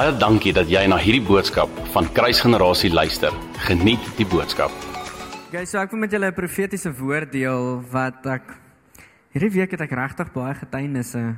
Baie 0.00 0.14
dankie 0.16 0.54
dat 0.56 0.70
jy 0.72 0.80
na 0.88 0.96
hierdie 0.96 1.20
boodskap 1.20 1.68
van 1.92 2.06
Kruisgenerasie 2.16 2.88
luister. 2.88 3.34
Geniet 3.66 4.00
die 4.16 4.24
boodskap. 4.24 4.72
Okay, 5.50 5.66
so 5.68 5.76
ek 5.76 5.92
wil 5.92 6.00
met 6.00 6.14
julle 6.16 6.30
'n 6.30 6.32
profetiese 6.32 6.88
woord 6.96 7.28
deel 7.32 7.84
wat 7.92 8.24
ek 8.24 8.46
hierdie 9.34 9.50
week 9.58 9.72
het 9.76 9.82
ek 9.84 9.92
regtig 9.92 10.32
baie 10.32 10.54
getuienisse 10.54 11.36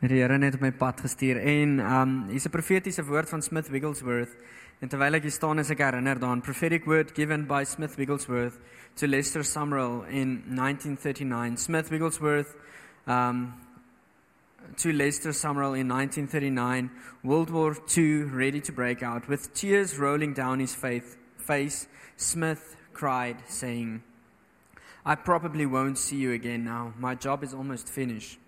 het 0.00 0.08
die 0.08 0.22
Here 0.22 0.38
net 0.38 0.54
op 0.54 0.60
my 0.60 0.70
pad 0.70 1.00
gestuur 1.00 1.42
en 1.42 1.80
um 1.80 2.28
hier's 2.30 2.46
'n 2.46 2.50
profetiese 2.50 3.02
woord 3.02 3.28
van 3.28 3.42
Smith 3.42 3.68
Wigglesworth 3.68 4.38
en 4.80 4.88
terwyl 4.88 5.14
ek 5.14 5.22
hier 5.22 5.32
staan 5.32 5.58
is 5.58 5.70
ek 5.70 5.78
herinner 5.78 6.14
daaraan 6.14 6.42
prophetic 6.42 6.86
word 6.86 7.10
given 7.16 7.44
by 7.48 7.64
Smith 7.64 7.96
Wigglesworth 7.96 8.60
to 8.94 9.06
Lester 9.08 9.42
Summerall 9.42 10.04
in 10.08 10.44
1939 10.46 11.58
Smith 11.58 11.90
Wigglesworth 11.90 12.54
um 13.08 13.52
to 14.78 14.92
Lester 14.92 15.32
Summerall 15.32 15.74
in 15.74 15.88
1939, 15.88 16.90
World 17.22 17.50
War 17.50 17.76
II 17.96 18.22
ready 18.22 18.60
to 18.60 18.72
break 18.72 19.02
out. 19.02 19.28
With 19.28 19.52
tears 19.52 19.98
rolling 19.98 20.32
down 20.32 20.60
his 20.60 20.74
faith, 20.74 21.16
face, 21.36 21.86
Smith 22.16 22.76
cried, 22.92 23.36
saying, 23.46 24.02
I 25.04 25.14
probably 25.16 25.66
won't 25.66 25.98
see 25.98 26.16
you 26.16 26.32
again 26.32 26.64
now. 26.64 26.94
My 26.98 27.14
job 27.14 27.42
is 27.42 27.52
almost 27.52 27.88
finished. 27.88 28.38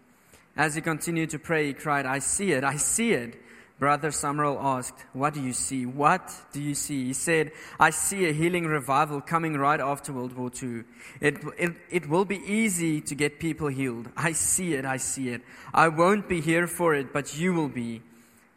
As 0.57 0.75
he 0.75 0.80
continued 0.80 1.30
to 1.30 1.38
pray, 1.38 1.66
he 1.66 1.73
cried, 1.73 2.07
I 2.07 2.19
see 2.19 2.52
it, 2.52 2.63
I 2.63 2.77
see 2.77 3.13
it. 3.13 3.41
Brother 3.82 4.12
Summerall 4.12 4.60
asked, 4.60 4.95
What 5.12 5.34
do 5.34 5.42
you 5.42 5.52
see? 5.52 5.86
What 5.86 6.32
do 6.52 6.62
you 6.62 6.73
see? 6.73 7.06
He 7.06 7.12
said, 7.12 7.50
I 7.80 7.90
see 7.90 8.28
a 8.28 8.32
healing 8.32 8.64
revival 8.64 9.20
coming 9.20 9.54
right 9.54 9.80
after 9.80 10.12
World 10.12 10.34
War 10.34 10.52
II. 10.62 10.84
It, 11.20 11.38
it, 11.59 11.73
it 11.90 12.09
will 12.09 12.24
be 12.24 12.37
easy 12.46 13.00
to 13.00 13.16
get 13.16 13.40
people 13.40 13.66
healed. 13.66 14.09
I 14.16 14.34
see 14.34 14.74
it, 14.74 14.84
I 14.84 14.98
see 14.98 15.30
it. 15.30 15.42
I 15.74 15.88
won't 15.88 16.29
be 16.29 16.40
here 16.40 16.68
for 16.68 16.95
it, 16.95 17.12
but 17.12 17.37
you 17.37 17.54
will 17.54 17.68
be. 17.68 18.02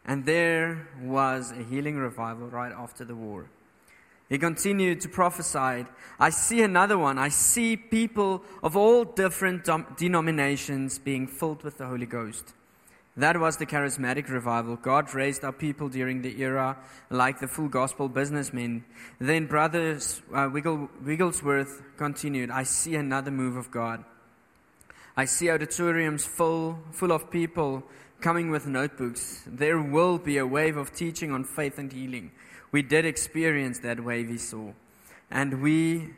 And 0.04 0.24
there 0.24 0.86
was 1.02 1.50
a 1.50 1.64
healing 1.64 1.96
revival 1.96 2.46
right 2.46 2.70
after 2.70 3.04
the 3.04 3.16
war. 3.16 3.50
He 4.28 4.38
continued 4.38 5.00
to 5.00 5.08
prophesy, 5.08 5.86
I 6.20 6.30
see 6.30 6.62
another 6.62 6.98
one. 6.98 7.18
I 7.18 7.30
see 7.30 7.76
people 7.76 8.44
of 8.62 8.76
all 8.76 9.02
different 9.02 9.68
denominations 9.96 11.00
being 11.00 11.26
filled 11.26 11.64
with 11.64 11.78
the 11.78 11.86
Holy 11.86 12.06
Ghost. 12.06 12.54
That 13.16 13.40
was 13.40 13.56
the 13.56 13.64
charismatic 13.64 14.28
revival. 14.28 14.76
God 14.76 15.14
raised 15.14 15.42
up 15.42 15.58
people 15.58 15.88
during 15.88 16.20
the 16.20 16.42
era 16.42 16.76
like 17.08 17.40
the 17.40 17.48
full 17.48 17.68
gospel 17.68 18.08
businessmen. 18.10 18.84
Then 19.18 19.46
brothers 19.46 20.20
uh, 20.34 20.50
Wiggle, 20.52 20.90
Wigglesworth 21.02 21.82
continued, 21.96 22.50
I 22.50 22.64
see 22.64 22.94
another 22.94 23.30
move 23.30 23.56
of 23.56 23.70
God. 23.70 24.04
I 25.16 25.24
see 25.24 25.50
auditoriums 25.50 26.26
full, 26.26 26.78
full 26.92 27.10
of 27.10 27.30
people 27.30 27.84
coming 28.20 28.50
with 28.50 28.66
notebooks. 28.66 29.42
There 29.46 29.80
will 29.80 30.18
be 30.18 30.36
a 30.36 30.46
wave 30.46 30.76
of 30.76 30.92
teaching 30.92 31.32
on 31.32 31.44
faith 31.44 31.78
and 31.78 31.90
healing. 31.90 32.32
We 32.70 32.82
did 32.82 33.06
experience 33.06 33.78
that 33.78 34.04
wave 34.04 34.28
he 34.28 34.36
saw. 34.36 34.72
And 35.30 35.62
we 35.62 36.10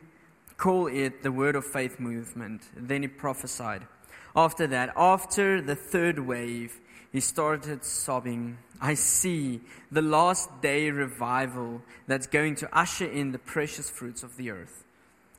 call 0.57 0.89
it 0.89 1.23
the 1.23 1.31
word 1.31 1.55
of 1.55 1.65
faith 1.65 2.01
movement. 2.01 2.63
Then 2.77 3.03
he 3.03 3.09
prophesied. 3.09 3.87
After 4.35 4.67
that, 4.67 4.93
after 4.97 5.63
the 5.63 5.77
third 5.77 6.19
wave, 6.19 6.81
he 7.13 7.21
started 7.21 7.85
sobbing. 7.85 8.59
I 8.81 8.95
see 8.95 9.61
the 9.91 10.03
last 10.03 10.61
day 10.61 10.91
revival 10.91 11.83
that's 12.07 12.27
going 12.27 12.57
to 12.57 12.79
usher 12.79 13.07
in 13.07 13.33
the 13.33 13.39
precious 13.39 13.89
fruits 13.89 14.23
of 14.23 14.37
the 14.37 14.51
earth. 14.51 14.85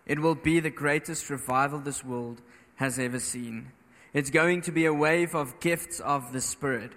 It 0.05 0.19
will 0.19 0.35
be 0.35 0.59
the 0.59 0.71
greatest 0.71 1.29
revival 1.29 1.79
this 1.79 2.03
world 2.03 2.41
has 2.77 2.97
ever 2.97 3.19
seen. 3.19 3.71
It's 4.13 4.31
going 4.31 4.61
to 4.63 4.71
be 4.71 4.85
a 4.85 4.93
wave 4.93 5.35
of 5.35 5.59
gifts 5.59 5.99
of 5.99 6.33
the 6.33 6.41
Spirit. 6.41 6.93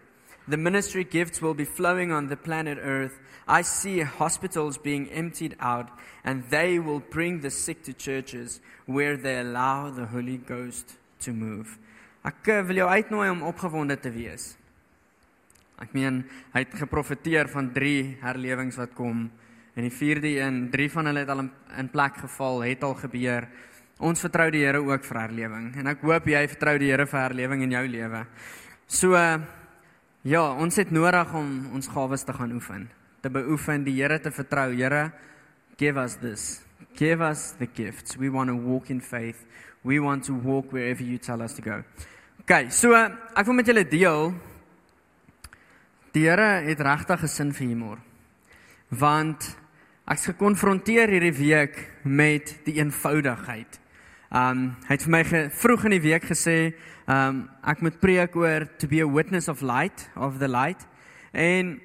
The 0.48 0.56
ministry 0.56 1.04
gifts 1.04 1.42
will 1.42 1.54
be 1.54 1.64
flowing 1.64 2.10
on 2.10 2.28
the 2.28 2.36
planet 2.36 2.78
Earth. 2.80 3.20
I 3.46 3.62
see 3.62 4.00
hospitals 4.00 4.78
being 4.78 5.10
emptied 5.10 5.56
out, 5.60 5.90
and 6.24 6.44
they 6.50 6.78
will 6.78 7.00
bring 7.00 7.40
the 7.40 7.50
sick 7.50 7.84
to 7.84 7.92
churches 7.92 8.60
where 8.86 9.16
they 9.16 9.38
allow 9.38 9.90
the 9.90 10.06
Holy 10.06 10.38
Ghost 10.38 10.96
to 11.20 11.32
move. 11.32 11.78
Ek 12.24 12.48
eh, 12.48 12.62
wil 12.62 12.78
jou 12.78 12.86
uitnooi 12.86 13.28
om 13.32 13.40
opgewonde 13.42 13.96
te 13.98 14.10
wees. 14.14 14.52
Ek 15.82 15.94
meen, 15.96 16.22
hy 16.54 16.62
het 16.62 16.74
geprofeteer 16.78 17.48
van 17.50 17.72
3 17.74 18.18
herlewings 18.22 18.78
wat 18.78 18.92
kom 18.94 19.24
en 19.72 19.86
die 19.86 19.92
4de 19.92 20.36
een, 20.36 20.58
3 20.70 20.90
van 20.92 21.08
hulle 21.08 21.24
het 21.24 21.32
al 21.32 21.42
in, 21.42 21.48
in 21.80 21.88
plek 21.90 22.20
geval, 22.22 22.60
het 22.68 22.84
al 22.86 22.94
gebeur. 23.00 23.48
Ons 24.02 24.22
vertrou 24.22 24.48
die 24.52 24.62
Here 24.62 24.82
ook 24.82 25.04
vir 25.06 25.20
herlewing 25.24 25.72
en 25.80 25.90
ek 25.90 26.04
hoop 26.06 26.28
jy 26.30 26.42
vertrou 26.54 26.76
die 26.78 26.92
Here 26.92 27.06
vir 27.08 27.20
herlewing 27.22 27.64
in 27.66 27.74
jou 27.74 27.82
lewe. 27.90 28.22
So 28.86 29.16
ja, 29.16 30.42
ons 30.62 30.78
het 30.78 30.92
nodig 30.94 31.34
om 31.34 31.50
ons 31.74 31.90
gawes 31.90 32.22
te 32.26 32.34
gaan 32.36 32.54
oefen, 32.54 32.86
te 33.22 33.30
beoefen, 33.32 33.86
die 33.86 33.96
Here 33.98 34.20
te 34.22 34.30
vertrou. 34.30 34.68
Here, 34.76 35.10
give 35.78 35.98
us 35.98 36.14
this. 36.22 36.60
Give 36.94 37.24
us 37.24 37.52
the 37.58 37.66
gifts. 37.66 38.16
We 38.16 38.30
want 38.30 38.50
to 38.50 38.56
walk 38.56 38.90
in 38.90 39.00
faith. 39.00 39.46
We 39.82 39.98
want 39.98 40.24
to 40.30 40.34
walk 40.34 40.70
wherever 40.70 41.02
you 41.02 41.18
tell 41.18 41.42
us 41.42 41.54
to 41.54 41.62
go. 41.62 41.82
Okay, 42.42 42.68
so 42.70 42.94
ek 42.94 43.46
wil 43.46 43.56
met 43.58 43.70
julle 43.70 43.86
deel 43.88 44.32
Die 46.12 46.26
Here 46.28 46.60
het 46.66 46.80
regtig 46.80 47.22
'n 47.22 47.28
sin 47.28 47.52
vir 47.52 47.66
humor. 47.66 47.98
Want 48.88 49.56
ek's 50.06 50.26
gekonfronteer 50.26 51.08
hierdie 51.08 51.32
week 51.32 51.90
met 52.02 52.58
die 52.64 52.74
eenvoudigheid. 52.74 53.80
Um 54.30 54.76
hy 54.88 54.92
het 54.92 55.02
vir 55.02 55.10
my 55.10 55.24
vroeg 55.50 55.84
in 55.84 55.90
die 55.90 56.00
week 56.00 56.24
gesê, 56.24 56.74
um 57.08 57.48
ek 57.64 57.80
moet 57.80 58.00
preek 58.00 58.36
oor 58.36 58.68
to 58.78 58.86
be 58.86 59.00
a 59.00 59.08
witness 59.08 59.48
of 59.48 59.62
light 59.62 60.10
of 60.14 60.38
the 60.38 60.48
light. 60.48 60.86
En 61.32 61.80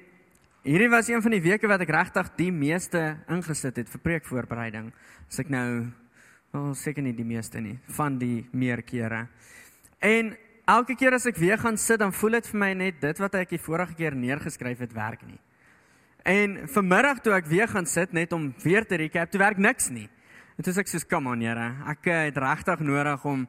hierdie 0.62 0.90
was 0.90 1.08
een 1.08 1.22
van 1.22 1.30
die 1.30 1.42
weke 1.42 1.66
wat 1.66 1.80
ek 1.80 1.88
regtig 1.88 2.28
die 2.36 2.52
meeste 2.52 3.16
ingesit 3.28 3.76
het 3.76 3.88
vir 3.88 4.00
preekvoorbereiding. 4.00 4.92
As 5.28 5.38
ek 5.38 5.48
nou 5.48 5.90
wel 6.52 6.74
seker 6.74 7.02
nie 7.02 7.14
die 7.14 7.24
meeste 7.24 7.60
nie, 7.60 7.78
van 7.86 8.18
die 8.18 8.46
meer 8.52 8.82
kere. 8.82 9.28
En 10.00 10.36
elke 10.68 10.94
keer 10.98 11.16
as 11.16 11.26
ek 11.28 11.38
weer 11.40 11.58
gaan 11.58 11.78
sit, 11.80 12.00
dan 12.02 12.12
voel 12.12 12.38
dit 12.38 12.50
vir 12.52 12.60
my 12.60 12.72
net 12.76 13.00
dit 13.00 13.20
wat 13.22 13.36
ek 13.40 13.54
die 13.56 13.62
vorige 13.62 13.96
keer 13.96 14.16
neergeskryf 14.16 14.84
het 14.84 14.92
werk 14.96 15.24
nie. 15.24 15.40
En 16.28 16.58
vanmiddag 16.68 17.22
toe 17.24 17.32
ek 17.38 17.48
weer 17.48 17.70
gaan 17.70 17.86
sit 17.88 18.12
net 18.12 18.34
om 18.36 18.50
weer 18.62 18.84
te 18.84 18.98
recap, 19.00 19.30
toe 19.32 19.40
werk 19.40 19.58
niks 19.58 19.88
nie. 19.94 20.08
En 20.58 20.66
toe 20.66 20.74
sê 20.74 20.82
ek 20.82 20.88
soos, 20.88 21.06
"Come 21.06 21.30
on, 21.30 21.40
Here, 21.40 21.74
ek 21.88 22.06
eh, 22.06 22.24
het 22.28 22.36
regtig 22.36 22.80
nodig 22.80 23.24
om 23.24 23.48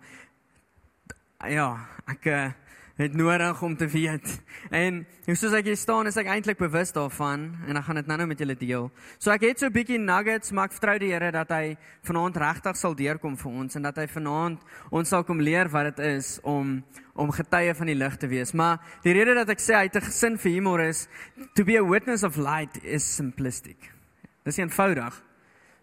ja, 1.47 1.87
ek 2.07 2.25
eh, 2.25 2.51
het 2.99 3.13
nodig 3.15 3.61
om 3.61 3.75
te 3.77 3.87
weet. 3.87 4.27
En 4.69 5.05
soos 5.25 5.53
ek 5.55 5.69
hier 5.69 5.77
staan, 5.79 6.09
is 6.09 6.17
ek 6.19 6.27
eintlik 6.27 6.59
bewus 6.59 6.91
daarvan 6.91 7.45
en 7.67 7.79
ek 7.79 7.85
gaan 7.87 7.99
dit 8.01 8.09
nou-nou 8.11 8.27
met 8.27 8.41
julle 8.43 8.55
deel. 8.59 8.89
So 9.17 9.31
ek 9.31 9.45
het 9.47 9.59
so 9.59 9.67
'n 9.67 9.73
bietjie 9.73 9.99
nuggets, 9.99 10.51
maar 10.51 10.67
ek 10.67 10.75
vertrou 10.75 10.97
die 10.99 11.11
Here 11.13 11.31
dat 11.31 11.49
hy 11.49 11.77
vanaand 12.03 12.37
regtig 12.37 12.75
sal 12.75 12.95
deurkom 12.95 13.37
vir 13.37 13.51
ons 13.51 13.75
en 13.75 13.81
dat 13.81 13.95
hy 13.95 14.07
vanaand 14.07 14.59
ons 14.91 15.09
sal 15.09 15.23
kom 15.23 15.39
leer 15.39 15.69
wat 15.69 15.95
dit 15.95 16.05
is 16.05 16.39
om 16.43 16.83
om 17.15 17.31
getuie 17.31 17.73
van 17.73 17.87
die 17.87 17.95
lig 17.95 18.15
te 18.17 18.27
wees. 18.27 18.53
Maar 18.53 18.79
die 19.03 19.13
rede 19.13 19.33
dat 19.33 19.49
ek 19.49 19.59
sê 19.59 19.75
hy 19.75 19.83
het 19.83 19.95
'n 19.95 20.01
gesin 20.01 20.37
vir 20.37 20.51
humor 20.51 20.79
is 20.79 21.07
to 21.55 21.63
be 21.63 21.77
a 21.77 21.83
witness 21.83 22.23
of 22.23 22.37
light 22.37 22.83
is 22.83 23.15
simplistic. 23.15 23.91
Dis 24.43 24.57
eenvoudig. 24.57 25.23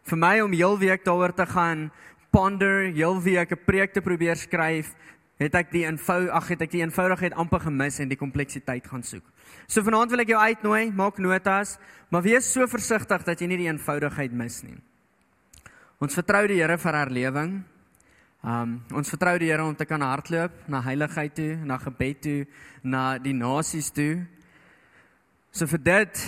Vir 0.04 0.18
my 0.18 0.40
om 0.40 0.52
heel 0.52 0.78
week 0.78 1.04
daaroor 1.04 1.34
te 1.34 1.46
gaan 1.46 1.90
ponder, 2.30 2.92
heel 2.92 3.22
week 3.22 3.52
'n 3.52 3.64
preek 3.64 3.92
te 3.92 4.00
probeer 4.00 4.36
skryf, 4.36 4.94
het 5.40 5.54
ek 5.58 5.70
die 5.72 5.84
eenvou 5.84 6.26
ag 6.32 6.48
het 6.48 6.62
ek 6.64 6.72
die 6.72 6.80
eenvoudigheid 6.80 7.36
amper 7.36 7.66
gemis 7.66 8.00
en 8.00 8.08
die 8.08 8.18
kompleksiteit 8.18 8.86
gaan 8.88 9.04
soek. 9.04 9.24
So 9.68 9.84
vanaand 9.84 10.12
wil 10.14 10.24
ek 10.24 10.32
jou 10.32 10.40
uitnooi, 10.40 10.90
maak 10.96 11.20
notas, 11.20 11.76
maar 12.10 12.24
wees 12.24 12.48
so 12.52 12.66
versigtig 12.70 13.24
dat 13.26 13.40
jy 13.40 13.50
nie 13.50 13.60
die 13.60 13.68
eenvoudigheid 13.68 14.32
mis 14.32 14.62
nie. 14.64 14.78
Ons 16.00 16.16
vertrou 16.16 16.44
die 16.48 16.60
Here 16.60 16.78
vir 16.78 17.00
herlewing. 17.00 17.52
Um 18.46 18.80
ons 18.96 19.12
vertrou 19.12 19.36
die 19.40 19.50
Here 19.50 19.64
om 19.64 19.76
te 19.76 19.86
kan 19.88 20.04
hardloop 20.04 20.66
na 20.72 20.82
heiligheid 20.84 21.36
toe, 21.36 21.52
na 21.64 21.78
gebed 21.82 22.20
toe, 22.22 22.40
na 22.82 23.18
die 23.18 23.36
nasies 23.36 23.92
toe. 23.92 24.24
So 25.52 25.68
vir 25.68 25.84
dit 25.84 26.26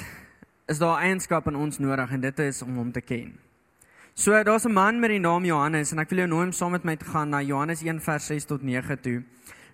is 0.68 0.80
daar 0.80 1.04
eienskap 1.04 1.48
in 1.48 1.56
ons 1.56 1.80
nodig 1.80 2.12
en 2.12 2.20
dit 2.20 2.40
is 2.44 2.62
om 2.64 2.76
hom 2.76 2.92
te 2.92 3.00
ken. 3.00 3.32
So 4.18 4.32
daar's 4.42 4.66
'n 4.66 4.72
man 4.72 4.98
met 4.98 5.10
die 5.10 5.20
naam 5.20 5.44
Johannes 5.44 5.92
en 5.92 6.00
ek 6.00 6.10
wil 6.10 6.18
jou 6.18 6.28
nooi 6.28 6.46
om 6.46 6.52
saam 6.52 6.72
met 6.72 6.84
my 6.84 6.96
te 6.96 7.04
gaan 7.04 7.30
na 7.30 7.40
Johannes 7.40 7.82
1 7.82 8.00
vers 8.00 8.26
6 8.26 8.44
tot 8.44 8.62
9 8.62 9.00
toe. 9.00 9.22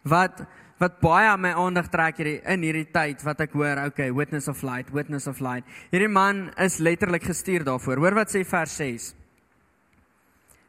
Wat 0.03 0.47
wat 0.79 1.01
baie 1.01 1.37
my 1.39 1.53
aandag 1.53 1.89
trek 1.89 2.17
hierdie 2.17 2.43
in 2.45 2.61
hierdie 2.61 2.93
tyd 2.93 3.23
wat 3.23 3.41
ek 3.41 3.53
hoor, 3.53 3.87
okay, 3.87 4.13
witness 4.13 4.49
of 4.49 4.63
light, 4.63 4.91
witness 4.93 5.27
of 5.27 5.41
light. 5.41 5.65
Hierdie 5.91 6.11
man 6.11 6.53
is 6.59 6.79
letterlik 6.79 7.23
gestuur 7.23 7.65
daarvoor. 7.65 7.97
Hoor 7.97 8.15
wat 8.15 8.29
sê 8.29 8.45
vers 8.45 8.77
6. 8.77 9.15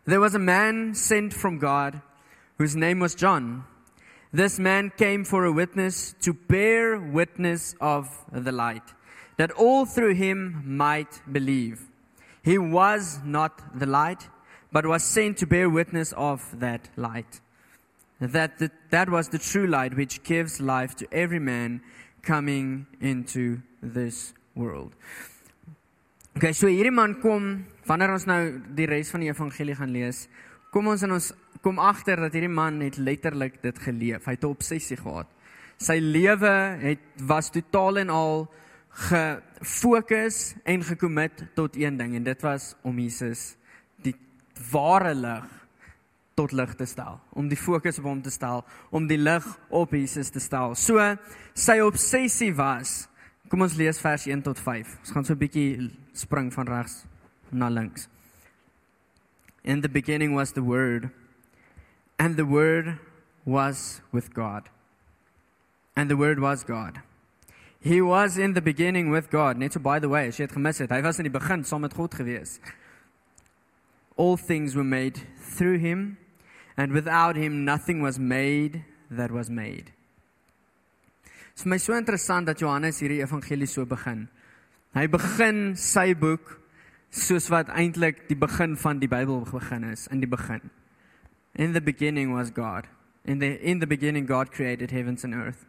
There 0.05 0.19
was 0.19 0.35
a 0.35 0.39
man 0.39 0.95
sent 0.95 1.33
from 1.33 1.59
God 1.59 1.99
whose 2.57 2.77
name 2.77 3.01
was 3.01 3.13
John. 3.13 3.65
This 4.31 4.57
man 4.57 4.91
came 4.95 5.25
for 5.25 5.43
a 5.43 5.51
witness 5.51 6.15
to 6.21 6.33
bear 6.33 6.97
witness 6.97 7.75
of 7.81 8.07
the 8.31 8.53
light, 8.53 8.95
that 9.35 9.51
all 9.51 9.85
through 9.85 10.15
him 10.15 10.63
might 10.65 11.21
believe. 11.29 11.94
He 12.45 12.59
was 12.59 13.19
not 13.25 13.53
the 13.73 13.87
light, 13.87 14.29
but 14.71 14.85
was 14.85 15.03
sent 15.03 15.39
to 15.39 15.47
bear 15.47 15.67
witness 15.67 16.13
of 16.13 16.43
that 16.59 16.89
light. 16.95 17.41
That, 18.21 18.59
the, 18.59 18.69
that 18.91 19.09
was 19.09 19.29
the 19.29 19.39
true 19.39 19.65
light 19.65 19.97
which 19.97 20.21
gives 20.21 20.61
life 20.61 20.95
to 20.97 21.07
every 21.11 21.39
man 21.39 21.81
coming 22.21 22.85
into 23.01 23.61
this 23.81 24.35
world. 24.53 24.93
Okay, 26.37 26.53
so 26.53 26.67
hierdie 26.67 26.93
man 26.93 27.15
kom 27.23 27.65
wanneer 27.87 28.13
ons 28.13 28.27
nou 28.29 28.39
die 28.77 28.85
res 28.91 29.09
van 29.13 29.23
die 29.23 29.31
evangelie 29.31 29.75
gaan 29.79 29.93
lees, 29.95 30.25
kom 30.69 30.91
ons 30.91 31.01
en 31.07 31.15
ons 31.15 31.31
kom 31.65 31.79
agter 31.81 32.19
dat 32.27 32.35
hierdie 32.35 32.51
man 32.51 32.77
het 32.85 32.99
letterlik 33.01 33.57
dit 33.63 33.79
geleef. 33.87 34.25
Hy 34.27 34.35
het 34.37 34.43
'n 34.43 34.53
obsessie 34.53 34.97
gehad. 34.97 35.27
Sy 35.79 35.97
lewe 35.97 36.77
het 36.81 37.01
was 37.25 37.49
totaal 37.49 37.97
en 38.05 38.09
al 38.09 38.47
gefokus 38.95 40.55
en 40.63 40.83
gekommit 40.83 41.43
tot 41.55 41.75
een 41.75 41.97
ding 41.97 42.15
en 42.15 42.23
dit 42.23 42.41
was 42.41 42.73
om 42.81 42.99
Jesus 42.99 43.55
die 44.03 44.15
ware 44.71 45.13
lig 45.15 45.51
tot 46.35 46.51
lig 46.51 46.73
te 46.75 46.85
stel, 46.85 47.19
om 47.31 47.47
die 47.47 47.59
fokus 47.59 47.99
op 47.99 48.09
hom 48.09 48.21
te 48.21 48.31
stel, 48.31 48.65
om 48.91 49.07
die 49.07 49.19
lig 49.19 49.45
op 49.69 49.93
Jesus 49.95 50.29
te 50.29 50.39
stel. 50.43 50.75
So 50.75 50.99
sy 51.55 51.79
obsessie 51.79 52.51
was 52.55 53.05
Kom 53.45 53.61
ons 53.61 53.75
lees 53.77 53.99
vers 54.01 54.25
1 54.25 54.41
tot 54.45 54.57
5. 54.57 54.95
Ons 55.03 55.11
gaan 55.13 55.25
so 55.25 55.33
'n 55.33 55.37
bietjie 55.37 55.91
spring 56.13 56.51
van 56.53 56.65
regs 56.65 57.05
na 57.51 57.69
links. 57.69 58.07
In 59.63 59.81
the 59.81 59.89
beginning 59.89 60.33
was 60.33 60.51
the 60.53 60.63
word 60.63 61.09
and 62.17 62.37
the 62.37 62.45
word 62.45 62.97
was 63.43 64.01
with 64.11 64.33
God. 64.33 64.69
And 65.95 66.09
the 66.09 66.17
word 66.17 66.39
was 66.39 66.63
God. 66.63 66.99
He 67.85 68.01
was 68.01 68.35
in 68.39 68.53
the 68.53 68.61
beginning 68.61 69.11
with 69.11 69.29
God. 69.29 69.57
Net 69.57 69.73
so 69.73 69.79
by 69.79 69.99
the 69.99 70.09
way, 70.09 70.25
as 70.27 70.39
jy 70.39 70.47
het 70.47 70.55
gemis 70.57 70.79
het, 70.81 70.89
hy 70.89 71.03
was 71.05 71.19
in 71.21 71.27
die 71.27 71.33
begin 71.33 71.61
saam 71.61 71.83
met 71.85 71.93
God 71.93 72.15
gewees. 72.17 72.57
All 74.17 74.37
things 74.41 74.73
were 74.73 74.87
made 74.87 75.21
through 75.53 75.77
him 75.77 76.17
and 76.75 76.97
without 76.97 77.37
him 77.37 77.63
nothing 77.63 78.01
was 78.01 78.17
made 78.17 78.81
that 79.11 79.29
was 79.29 79.51
made. 79.53 79.93
Dit 81.53 81.61
is 81.61 81.67
my 81.69 81.77
so 81.77 81.93
interessant 81.93 82.49
dat 82.49 82.59
Johannes 82.59 83.03
hierdie 83.03 83.21
evangelie 83.21 83.69
so 83.69 83.85
begin. 83.85 84.25
Hy 84.97 85.05
begin 85.05 85.61
sy 85.77 86.15
boek 86.17 86.55
soos 87.13 87.51
wat 87.53 87.69
eintlik 87.69 88.25
die 88.31 88.39
begin 88.39 88.73
van 88.81 88.97
die 88.97 89.11
Bybel 89.13 89.45
begin 89.45 89.85
is, 89.91 90.07
in 90.09 90.25
die 90.25 90.31
begin. 90.31 90.73
In 91.53 91.77
the 91.77 91.85
beginning 91.85 92.33
was 92.33 92.49
God. 92.49 92.89
In 93.29 93.37
the 93.45 93.53
in 93.61 93.77
the 93.77 93.87
beginning 93.87 94.25
God 94.25 94.49
created 94.49 94.89
heavens 94.89 95.23
and 95.23 95.37
earth. 95.37 95.67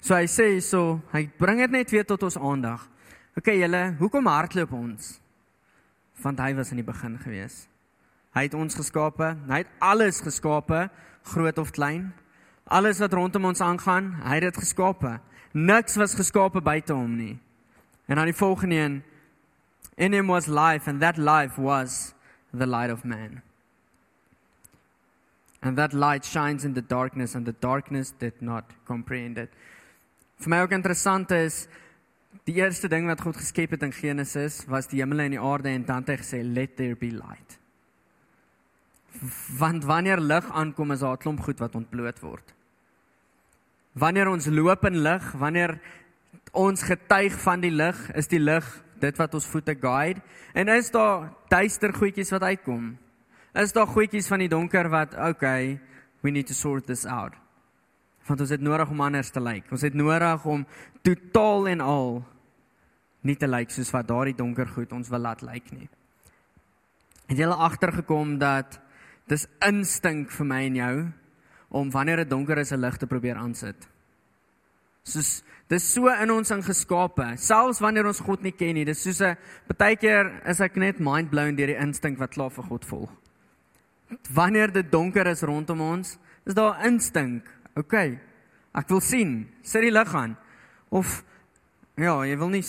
So 0.00 0.16
hy 0.16 0.26
sê 0.30 0.48
so, 0.64 1.00
hy 1.12 1.26
bring 1.38 1.60
dit 1.60 1.74
net 1.74 1.90
weer 1.92 2.06
tot 2.08 2.22
ons 2.26 2.38
aandag. 2.40 2.86
OK 3.36 3.52
julle, 3.54 3.82
hoekom 4.00 4.30
hardloop 4.30 4.72
ons? 4.76 5.18
Want 6.24 6.40
hy 6.40 6.54
was 6.56 6.72
in 6.72 6.80
die 6.80 6.86
begin 6.86 7.18
gewees. 7.20 7.66
Hy 8.36 8.46
het 8.46 8.54
ons 8.54 8.76
geskape, 8.78 9.34
hy 9.50 9.62
het 9.64 9.70
alles 9.82 10.20
geskape, 10.22 10.86
groot 11.32 11.58
of 11.58 11.72
klein. 11.76 12.10
Alles 12.70 13.00
wat 13.02 13.14
rondom 13.16 13.50
ons 13.50 13.62
aangaan, 13.64 14.12
hy 14.24 14.38
het 14.38 14.48
dit 14.48 14.60
geskape. 14.62 15.18
Niks 15.52 15.98
was 15.98 16.14
geskape 16.14 16.62
buite 16.62 16.94
hom 16.94 17.16
nie. 17.18 17.36
En 18.06 18.20
dan 18.20 18.30
die 18.30 18.36
volgende 18.36 18.76
een 18.76 19.00
In 20.00 20.14
him 20.14 20.28
was 20.28 20.46
life 20.48 20.88
and 20.88 21.00
that 21.02 21.18
life 21.18 21.58
was 21.58 22.14
the 22.54 22.66
light 22.66 22.90
of 22.90 23.04
man. 23.04 23.42
And 25.62 25.76
that 25.76 25.92
light 25.92 26.24
shines 26.24 26.64
in 26.64 26.72
the 26.72 26.80
darkness 26.80 27.34
and 27.34 27.44
the 27.44 27.52
darkness 27.52 28.10
did 28.18 28.40
not 28.40 28.64
comprehend 28.86 29.36
it. 29.36 29.50
Vir 30.40 30.48
my 30.48 30.62
ook 30.64 30.72
interessant 30.72 31.32
is 31.36 31.66
die 32.48 32.54
eerste 32.62 32.88
ding 32.88 33.04
wat 33.10 33.20
God 33.20 33.36
geskep 33.36 33.74
het 33.74 33.82
in 33.84 33.92
Genesis 33.92 34.62
was 34.72 34.86
die 34.88 35.02
hemel 35.02 35.26
en 35.26 35.34
die 35.34 35.40
aarde 35.40 35.68
en 35.68 35.84
dan 35.84 36.00
het 36.00 36.14
hy 36.14 36.16
gesê 36.22 36.40
let 36.40 36.78
there 36.78 36.96
be 36.96 37.10
light. 37.12 37.58
Want 39.58 39.84
wanneer 39.84 40.22
lig 40.22 40.48
aankom 40.48 40.94
is 40.94 41.04
daar 41.04 41.18
'n 41.18 41.22
klomp 41.22 41.40
goed 41.44 41.58
wat 41.60 41.74
ontbloot 41.74 42.20
word. 42.20 42.54
Wanneer 43.92 44.28
ons 44.28 44.46
loop 44.46 44.84
in 44.84 45.02
lig, 45.02 45.32
wanneer 45.32 45.80
ons 46.52 46.82
getuig 46.82 47.36
van 47.40 47.60
die 47.60 47.70
lig, 47.70 48.10
is 48.14 48.28
die 48.28 48.40
lig 48.40 48.64
dit 48.98 49.16
wat 49.16 49.34
ons 49.34 49.46
voete 49.46 49.74
guide. 49.74 50.22
En 50.54 50.68
is 50.68 50.90
daar 50.90 51.32
duister 51.48 51.92
goedjies 51.92 52.30
wat 52.30 52.42
uitkom? 52.42 52.96
Is 53.54 53.72
daar 53.72 53.86
goedjies 53.86 54.28
van 54.28 54.38
die 54.38 54.48
donker 54.48 54.88
wat 54.88 55.14
okay, 55.14 55.80
we 56.22 56.30
need 56.30 56.46
to 56.46 56.54
sort 56.54 56.86
this 56.86 57.04
out. 57.04 57.34
Want 58.30 58.44
ons 58.44 58.52
het 58.54 58.62
nodig 58.62 58.90
om 58.92 59.00
anders 59.02 59.32
te 59.34 59.40
lyk. 59.42 59.66
Ons 59.74 59.82
het 59.82 59.94
nodig 59.98 60.44
om 60.46 60.62
totaal 61.02 61.68
en 61.72 61.80
al 61.82 62.12
nie 63.26 63.34
te 63.36 63.48
lyk 63.50 63.72
soos 63.74 63.90
wat 63.90 64.06
daardie 64.08 64.36
donker 64.38 64.68
goed 64.70 64.92
ons 64.94 65.10
wil 65.10 65.24
laat 65.24 65.42
lyk 65.42 65.72
nie. 65.74 65.88
Het 67.26 67.42
jy 67.42 67.48
al 67.48 67.64
agtergekom 67.66 68.38
dat 68.38 68.78
dis 69.30 69.48
instink 69.66 70.30
vir 70.34 70.46
my 70.46 70.60
en 70.68 70.78
jou 70.78 70.94
om 71.80 71.90
wanneer 71.90 72.24
dit 72.24 72.30
donker 72.30 72.58
is 72.58 72.72
'n 72.72 72.80
lig 72.80 72.96
te 72.96 73.06
probeer 73.06 73.36
aansit. 73.36 73.88
Soos 75.02 75.42
dis 75.68 75.92
so 75.92 76.08
in 76.08 76.30
ons 76.30 76.50
ingeskape, 76.50 77.36
selfs 77.36 77.80
wanneer 77.80 78.06
ons 78.06 78.20
God 78.20 78.42
nie 78.42 78.52
ken 78.52 78.74
nie. 78.74 78.84
Dis 78.84 79.02
soos 79.02 79.20
'n 79.20 79.36
partykeer 79.66 80.42
is 80.46 80.60
ek 80.60 80.76
net 80.76 80.98
mind 80.98 81.30
blown 81.30 81.56
deur 81.56 81.66
die 81.66 81.82
instink 81.82 82.18
wat 82.18 82.30
klaar 82.30 82.50
vir 82.50 82.64
God 82.64 82.84
volg. 82.84 83.10
Wanneer 84.32 84.72
dit 84.72 84.90
donker 84.90 85.26
is 85.26 85.42
rondom 85.42 85.80
ons, 85.80 86.18
is 86.46 86.54
daar 86.54 86.84
instink. 86.84 87.59
OK. 87.78 87.94
Ek 88.78 88.90
wil 88.90 89.02
sien, 89.02 89.44
sit 89.66 89.84
die 89.84 89.92
lig 89.92 90.14
aan. 90.14 90.36
Of 90.90 91.20
ja, 91.98 92.14
jy 92.26 92.36
wil 92.38 92.52
nie 92.54 92.64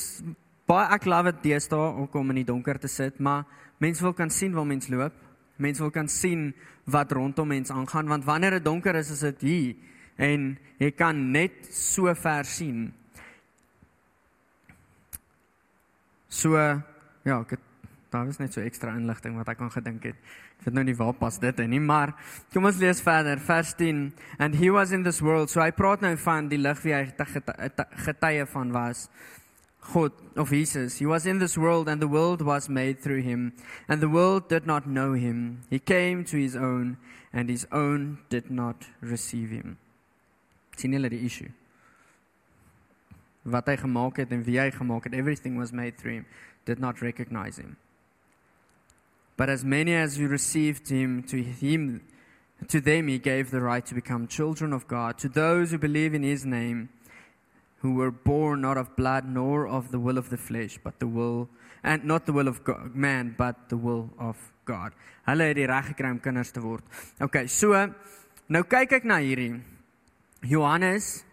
baie 0.70 0.88
ek 0.96 1.08
love 1.10 1.34
dit 1.34 1.52
deesdae 1.52 2.08
om 2.20 2.34
in 2.34 2.42
die 2.42 2.48
donker 2.48 2.80
te 2.80 2.90
sit, 2.92 3.20
maar 3.20 3.46
mense 3.82 4.04
wil 4.04 4.16
kan 4.18 4.32
sien 4.34 4.54
waar 4.56 4.68
mens 4.68 4.90
loop. 4.92 5.16
Mense 5.62 5.84
wil 5.84 5.94
kan 5.94 6.10
sien 6.10 6.52
wat 6.90 7.12
rondom 7.14 7.52
mens 7.52 7.70
aangaan 7.72 8.10
want 8.10 8.26
wanneer 8.26 8.58
dit 8.58 8.66
donker 8.66 8.96
is, 8.98 9.12
is 9.14 9.22
dit 9.30 9.44
hier 9.46 9.76
en 10.22 10.56
jy 10.82 10.92
kan 10.98 11.18
net 11.34 11.68
so 11.74 12.12
ver 12.18 12.46
sien. 12.46 12.90
So 16.32 16.58
ja, 16.58 17.42
ek 17.42 17.56
het, 17.58 17.71
daar 18.12 18.26
was 18.28 18.38
net 18.42 18.54
so 18.54 18.62
ekstra 18.62 18.92
inligting 19.00 19.38
wat 19.40 19.48
ek 19.54 19.62
aan 19.64 19.72
gedink 19.72 20.04
het. 20.10 20.18
Ek 20.60 20.66
weet 20.68 20.76
nou 20.76 20.84
nie 20.84 20.96
waar 21.00 21.14
pas 21.16 21.38
dit 21.40 21.60
in 21.64 21.70
nie, 21.72 21.80
maar 21.80 22.12
kom 22.52 22.68
ons 22.68 22.80
lees 22.82 23.00
verder 23.04 23.40
vers 23.40 23.72
10 23.80 24.10
and 24.38 24.58
he 24.60 24.72
was 24.72 24.92
in 24.92 25.06
this 25.08 25.22
world. 25.24 25.50
So 25.50 25.64
hy 25.64 25.72
praat 25.72 26.04
nou 26.04 26.12
van 26.20 26.50
die 26.52 26.60
lig 26.60 26.82
wie 26.84 26.94
hy 26.96 27.06
getuie 28.04 28.48
van 28.52 28.74
was. 28.76 29.08
God 29.82 30.14
of 30.38 30.52
Jesus. 30.52 31.00
He 31.00 31.08
was 31.08 31.26
in 31.26 31.40
this 31.40 31.58
world 31.58 31.88
and 31.88 32.02
the 32.02 32.08
world 32.08 32.42
was 32.42 32.70
made 32.70 33.02
through 33.02 33.24
him 33.24 33.54
and 33.88 34.02
the 34.02 34.10
world 34.10 34.50
did 34.50 34.68
not 34.68 34.86
know 34.86 35.14
him. 35.14 35.64
He 35.70 35.80
came 35.80 36.24
to 36.26 36.38
his 36.38 36.56
own 36.56 36.98
and 37.34 37.50
his 37.50 37.66
own 37.72 38.20
did 38.30 38.52
not 38.52 38.86
receive 39.00 39.50
him. 39.50 39.78
Sien 40.76 40.94
julle 40.94 41.10
die 41.10 41.24
issue? 41.26 41.50
Wat 43.44 43.72
hy 43.72 43.78
gemaak 43.82 44.20
het 44.22 44.36
en 44.36 44.44
wie 44.46 44.60
hy 44.60 44.70
gemaak 44.76 45.08
het, 45.08 45.16
everything 45.18 45.58
was 45.58 45.72
made 45.72 45.98
through 45.98 46.22
him, 46.22 46.28
did 46.66 46.78
not 46.80 47.02
recognize 47.02 47.58
him. 47.58 47.78
But 49.38 49.50
as 49.50 49.64
many 49.64 49.94
as 49.94 50.18
who 50.18 50.28
received 50.28 50.90
him 50.90 51.24
to 51.24 51.42
him 51.42 52.02
to 52.68 52.80
them 52.80 53.08
he 53.08 53.18
gave 53.18 53.50
the 53.50 53.62
right 53.62 53.86
to 53.86 53.96
become 53.96 54.28
children 54.28 54.72
of 54.74 54.88
God, 54.88 55.18
to 55.20 55.30
those 55.30 55.72
who 55.72 55.78
believe 55.78 56.14
in 56.14 56.24
his 56.24 56.46
name 56.46 56.90
who 57.78 57.96
were 57.96 58.12
born 58.12 58.62
not 58.62 58.78
of 58.78 58.96
blood 58.96 59.26
nor 59.26 59.68
of 59.68 59.90
the 59.92 60.00
will 60.00 60.18
of 60.18 60.30
the 60.30 60.38
flesh 60.38 60.78
but 60.84 61.00
the 61.00 61.08
will 61.08 61.50
and 61.84 62.04
not 62.04 62.26
the 62.26 62.34
will 62.34 62.48
of 62.48 62.64
God, 62.64 62.96
man 62.96 63.34
but 63.38 63.70
the 63.70 63.78
will 63.78 64.10
of 64.20 64.38
God. 64.66 64.94
Hulle 65.26 65.50
het 65.50 65.58
die 65.58 65.68
reg 65.70 65.92
gekry 65.92 66.12
om 66.14 66.20
kinders 66.22 66.52
te 66.54 66.62
word. 66.62 66.86
Okay, 67.22 67.48
so 67.48 67.74
nou 68.52 68.64
kyk 68.70 69.00
ek 69.00 69.08
na 69.10 69.18
hierdie. 69.22 69.56
Johannes 70.46 71.24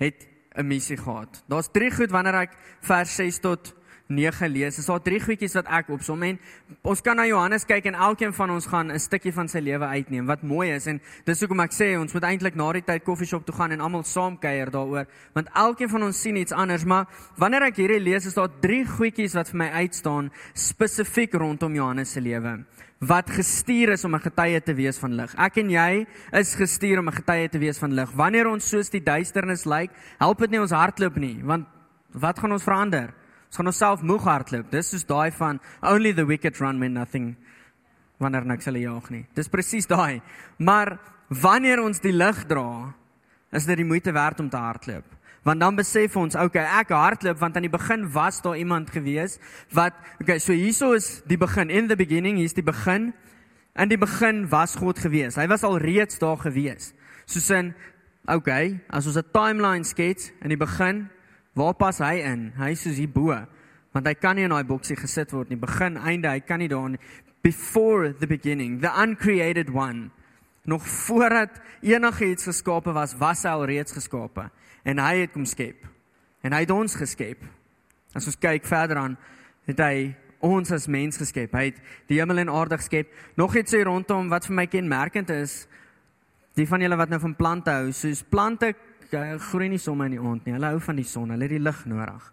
het 0.00 0.26
'n 0.56 0.66
missie 0.66 0.96
gehad. 0.96 1.42
Daar's 1.48 1.68
drie 1.72 1.90
goed 1.90 2.10
wanneer 2.10 2.34
ek 2.34 2.56
vers 2.80 3.16
6 3.16 3.38
tot 3.38 3.74
9 4.06 4.48
lees. 4.52 4.76
Dis 4.76 4.88
al 4.92 5.00
drie 5.02 5.20
goedjies 5.20 5.54
wat 5.56 5.68
ek 5.72 5.88
opsom 5.94 6.22
en 6.26 6.38
ons 6.82 7.00
kan 7.04 7.16
na 7.16 7.24
Johannes 7.28 7.64
kyk 7.64 7.86
en 7.88 7.96
elkeen 8.08 8.34
van 8.36 8.50
ons 8.50 8.66
gaan 8.66 8.92
'n 8.92 8.98
stukkie 8.98 9.32
van 9.32 9.48
sy 9.48 9.58
lewe 9.58 9.84
uitneem 9.84 10.26
wat 10.26 10.42
mooi 10.42 10.70
is 10.74 10.86
en 10.86 11.00
dis 11.24 11.40
hoekom 11.40 11.60
ek 11.60 11.72
sê 11.72 11.98
ons 11.98 12.12
moet 12.12 12.24
eintlik 12.24 12.54
na 12.54 12.72
die 12.72 12.82
tyd 12.82 13.04
koffieshop 13.04 13.46
toe 13.46 13.54
gaan 13.54 13.72
en 13.72 13.80
almal 13.80 14.04
saam 14.04 14.38
kuier 14.38 14.70
daaroor 14.70 15.06
want 15.34 15.48
elkeen 15.54 15.88
van 15.88 16.02
ons 16.02 16.20
sien 16.20 16.36
iets 16.36 16.52
anders 16.52 16.84
maar 16.84 17.06
wanneer 17.36 17.62
ek 17.62 17.76
hierdie 17.76 18.00
lees 18.00 18.26
is 18.26 18.34
daar 18.34 18.50
drie 18.60 18.84
goedjies 18.84 19.34
wat 19.34 19.48
vir 19.48 19.56
my 19.58 19.70
uitstaan 19.70 20.30
spesifiek 20.52 21.32
rondom 21.34 21.74
Johannes 21.74 22.12
se 22.12 22.20
lewe 22.20 22.64
wat 23.00 23.30
gestuur 23.30 23.92
is 23.92 24.04
om 24.04 24.14
'n 24.14 24.20
getuie 24.20 24.60
te 24.62 24.74
wees 24.74 24.98
van 24.98 25.12
lig. 25.14 25.34
Ek 25.36 25.56
en 25.56 25.70
jy 25.70 26.06
is 26.32 26.54
gestuur 26.54 26.98
om 26.98 27.08
'n 27.08 27.12
getuie 27.12 27.48
te 27.48 27.58
wees 27.58 27.78
van 27.78 27.92
lig. 27.92 28.10
Wanneer 28.12 28.46
ons 28.46 28.68
soos 28.68 28.90
die 28.90 29.02
duisternis 29.02 29.64
lyk, 29.64 29.90
help 30.18 30.38
dit 30.38 30.50
nie 30.50 30.60
ons 30.60 30.70
hardloop 30.70 31.16
nie, 31.16 31.42
want 31.42 31.66
wat 32.12 32.38
gaan 32.38 32.52
ons 32.52 32.62
verander? 32.62 33.12
Ons 33.54 33.60
gaan 33.60 33.70
onsself 33.70 34.00
moeg 34.02 34.24
hardloop. 34.26 34.66
Dis 34.72 34.88
soos 34.90 35.04
daai 35.06 35.30
van 35.30 35.60
only 35.86 36.10
the 36.10 36.24
wicked 36.26 36.56
run 36.58 36.80
when 36.82 36.96
nothing 36.98 37.36
wanneer 38.18 38.42
niks 38.50 38.66
hulle 38.66 38.80
jaag 38.82 39.06
nie. 39.14 39.20
Dis 39.38 39.46
presies 39.46 39.86
daai. 39.86 40.18
Maar 40.58 40.96
wanneer 41.30 41.78
ons 41.84 42.02
die 42.02 42.10
lig 42.10 42.40
dra, 42.50 42.90
is 43.54 43.70
dit 43.70 43.78
die 43.78 43.86
moeite 43.86 44.10
werd 44.10 44.42
om 44.42 44.50
te 44.50 44.58
hardloop. 44.58 45.06
Want 45.46 45.62
dan 45.62 45.78
besef 45.78 46.18
ons, 46.18 46.34
okay, 46.34 46.66
ek 46.80 46.90
hardloop 46.90 47.38
want 47.38 47.54
aan 47.54 47.68
die 47.68 47.70
begin 47.70 48.10
was 48.10 48.42
daar 48.42 48.58
iemand 48.58 48.90
gewees 48.90 49.38
wat 49.70 49.94
okay, 50.18 50.40
so 50.42 50.50
hieso 50.50 50.90
is 50.98 51.20
die 51.30 51.38
begin 51.38 51.70
in 51.70 51.86
the 51.86 51.94
beginning, 51.94 52.42
hier's 52.42 52.58
die 52.58 52.66
begin. 52.66 53.12
In 53.78 53.94
die 53.94 54.02
begin 54.02 54.48
was 54.50 54.74
God 54.82 54.98
gewees. 54.98 55.38
Hy 55.38 55.46
was 55.46 55.62
al 55.62 55.78
reeds 55.78 56.18
daar 56.18 56.42
gewees. 56.42 56.90
Soos 57.30 57.52
in 57.54 57.76
okay, 58.26 58.80
as 58.90 59.06
ons 59.06 59.14
'n 59.14 59.30
timeline 59.30 59.86
skets 59.86 60.32
in 60.42 60.50
die 60.50 60.58
begin 60.58 61.06
Waar 61.54 61.74
pas 61.78 62.00
hy 62.02 62.18
in? 62.26 62.48
Hy 62.58 62.72
is 62.74 62.82
soos 62.82 62.98
hierbo. 62.98 63.36
Want 63.94 64.08
hy 64.10 64.14
kan 64.18 64.36
nie 64.36 64.46
in 64.48 64.54
daai 64.54 64.66
boksie 64.66 64.96
gesit 64.98 65.32
word 65.34 65.52
nie. 65.52 65.58
Begin, 65.60 65.96
einde, 66.02 66.32
hy 66.32 66.42
kan 66.42 66.58
nie 66.62 66.70
daar 66.70 66.88
nie. 66.90 67.00
Before 67.44 68.10
the 68.12 68.26
beginning, 68.26 68.80
the 68.82 68.90
uncreated 68.90 69.70
one. 69.70 70.10
Nog 70.64 70.82
voordat 70.88 71.60
enigiets 71.84 72.48
geskape 72.48 72.92
was, 72.96 73.12
was 73.20 73.44
hy 73.44 73.52
al 73.52 73.66
reeds 73.68 73.92
geskape 73.92 74.48
en 74.84 75.00
hy 75.00 75.24
het 75.24 75.32
kom 75.32 75.44
skep. 75.48 75.84
En 76.44 76.52
hy 76.52 76.64
het 76.64 76.72
ons 76.72 76.96
geskep. 76.96 77.40
As 78.16 78.28
ons 78.28 78.38
kyk 78.40 78.66
verder 78.68 79.00
aan, 79.00 79.16
het 79.68 79.80
hy 79.80 79.94
ons 80.44 80.72
as 80.76 80.88
mens 80.92 81.16
geskep. 81.20 81.54
Hy 81.56 81.70
het 81.70 81.80
die 82.10 82.20
hemel 82.20 82.42
en 82.42 82.52
aarde 82.52 82.78
geskep. 82.80 83.12
Nog 83.40 83.56
iets 83.56 83.72
hier 83.76 83.88
rondom 83.88 84.28
wat 84.32 84.48
vir 84.48 84.58
my 84.58 84.66
kenmerkend 84.68 85.32
is, 85.32 85.62
die 86.54 86.68
van 86.68 86.84
julle 86.84 86.98
wat 87.00 87.10
nou 87.10 87.20
van 87.22 87.36
plante 87.36 87.72
hou, 87.72 87.88
soos 87.96 88.22
plante 88.30 88.74
groei 89.50 89.68
nie 89.68 89.78
sommer 89.78 90.06
in 90.10 90.16
die 90.16 90.22
aand 90.22 90.46
nie. 90.46 90.54
Hulle 90.56 90.72
hou 90.74 90.80
van 90.80 90.96
die 90.96 91.06
son, 91.08 91.30
hulle 91.30 91.46
het 91.46 91.54
die 91.54 91.62
lig 91.62 91.84
nodig. 91.90 92.30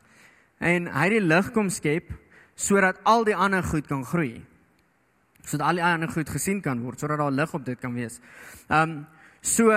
En 0.59 0.87
hy 0.91 1.05
het 1.07 1.15
die 1.15 1.25
lig 1.25 1.51
kom 1.55 1.69
skep 1.69 2.11
sodat 2.55 2.99
al 3.09 3.25
die 3.25 3.35
ander 3.35 3.63
goed 3.65 3.87
kan 3.89 4.03
groei. 4.05 4.41
Sodat 5.41 5.67
al 5.67 5.79
die 5.79 5.85
ander 5.85 6.11
goed 6.11 6.29
gesien 6.29 6.61
kan 6.61 6.83
word, 6.83 6.99
sodat 6.99 7.21
daar 7.21 7.33
lig 7.33 7.53
op 7.57 7.65
dit 7.65 7.79
kan 7.79 7.93
wees. 7.97 8.19
Ehm 8.69 8.89
um, 8.89 9.01
so 9.41 9.71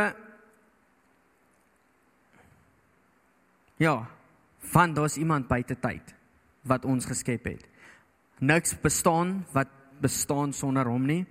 Ja, 3.76 4.06
van 4.58 4.94
daar's 4.94 5.16
iemand 5.16 5.48
buite 5.48 5.74
tyd 5.80 6.14
wat 6.62 6.84
ons 6.84 7.04
geskep 7.04 7.44
het. 7.44 7.64
Niks 8.38 8.76
bestaan 8.80 9.44
wat 9.52 9.68
bestaan 10.00 10.52
sonder 10.52 10.86
hom 10.86 11.06
nie. 11.06 11.24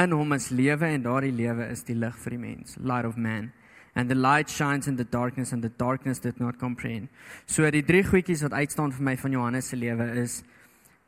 In 0.00 0.12
hom 0.14 0.32
is 0.32 0.48
lewe 0.54 0.86
en 0.86 1.02
daardie 1.02 1.32
lewe 1.32 1.66
is 1.72 1.82
die 1.84 1.96
lig 1.98 2.16
vir 2.22 2.36
die 2.36 2.40
mens, 2.40 2.76
light 2.78 3.08
of 3.08 3.16
man. 3.16 3.50
And 3.94 4.08
the 4.08 4.14
light 4.14 4.48
shines 4.48 4.86
in 4.86 4.96
the 4.96 5.04
darkness 5.04 5.52
and 5.52 5.62
the 5.62 5.68
darkness 5.68 6.20
did 6.20 6.38
not 6.40 6.58
comprehend. 6.58 7.08
So 7.46 7.68
die 7.70 7.82
drie 7.82 8.04
goedjies 8.06 8.42
wat 8.42 8.52
uitstaan 8.52 8.92
vir 8.92 9.02
my 9.02 9.16
van 9.16 9.32
Johannes 9.32 9.68
se 9.68 9.76
lewe 9.76 10.06
is 10.22 10.42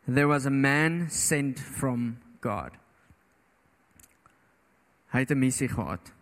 there 0.07 0.27
was 0.27 0.47
a 0.47 0.51
man 0.51 1.07
sent 1.11 1.61
from 1.61 2.17
God. 2.41 2.73
Hy 5.13 5.21
het 5.21 5.31
'n 5.31 5.39
missie 5.39 5.69
gehad. 5.69 6.13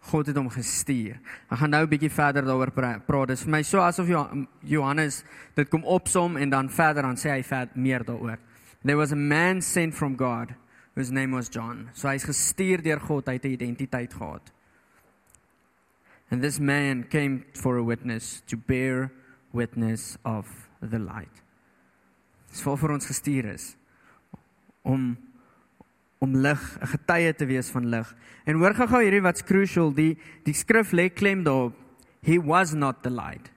God 0.00 0.26
het 0.26 0.36
hom 0.36 0.48
gestuur. 0.50 1.18
Ek 1.50 1.58
gaan 1.58 1.70
nou 1.70 1.82
'n 1.84 1.88
bietjie 1.88 2.10
verder 2.10 2.42
daaroor 2.42 2.70
praat. 2.70 3.06
Dit 3.06 3.38
is 3.38 3.42
vir 3.42 3.50
my 3.50 3.62
so 3.62 3.78
asof 3.78 4.08
Johannes 4.62 5.24
dit 5.54 5.68
kom 5.68 5.84
opsom 5.84 6.36
en 6.36 6.50
dan 6.50 6.70
verder 6.70 7.02
dan 7.02 7.16
sê 7.16 7.30
hy 7.30 7.68
meer 7.74 8.04
daaroor. 8.04 8.38
There 8.84 8.96
was 8.96 9.12
a 9.12 9.16
man 9.16 9.62
sent 9.62 9.94
from 9.94 10.16
God 10.16 10.54
whose 10.94 11.12
name 11.12 11.34
was 11.34 11.48
John. 11.48 11.88
So 11.92 12.08
hy's 12.08 12.24
gestuur 12.24 12.82
deur 12.82 13.00
God, 13.00 13.26
hy 13.26 13.32
het 13.34 13.44
'n 13.44 13.52
identiteit 13.52 14.14
gehad. 14.14 14.52
And 16.30 16.42
this 16.42 16.58
man 16.60 17.04
came 17.04 17.44
for 17.54 17.76
a 17.76 17.82
witness 17.82 18.42
to 18.48 18.56
bear 18.56 19.12
witness 19.52 20.18
of 20.24 20.46
the 20.82 20.98
light. 20.98 21.42
Dis 22.50 22.62
vir 22.62 22.92
ons 22.92 23.06
gestuur 23.06 23.54
is 23.54 23.76
om 24.84 25.16
om 26.18 26.34
lig, 26.34 26.78
'n 26.82 26.86
getuie 26.86 27.34
te 27.34 27.46
wees 27.46 27.70
van 27.70 27.86
lig. 27.86 28.16
En 28.44 28.56
hoor 28.58 28.74
gou-gou 28.74 29.02
hierdie 29.02 29.22
wat's 29.22 29.42
crucial, 29.42 29.92
die 29.94 30.18
die 30.44 30.54
skrif 30.54 30.90
lê 30.92 31.08
klem 31.08 31.44
daarop. 31.44 31.74
He 32.22 32.38
was 32.38 32.74
not 32.74 33.02
the 33.02 33.10
light. 33.10 33.52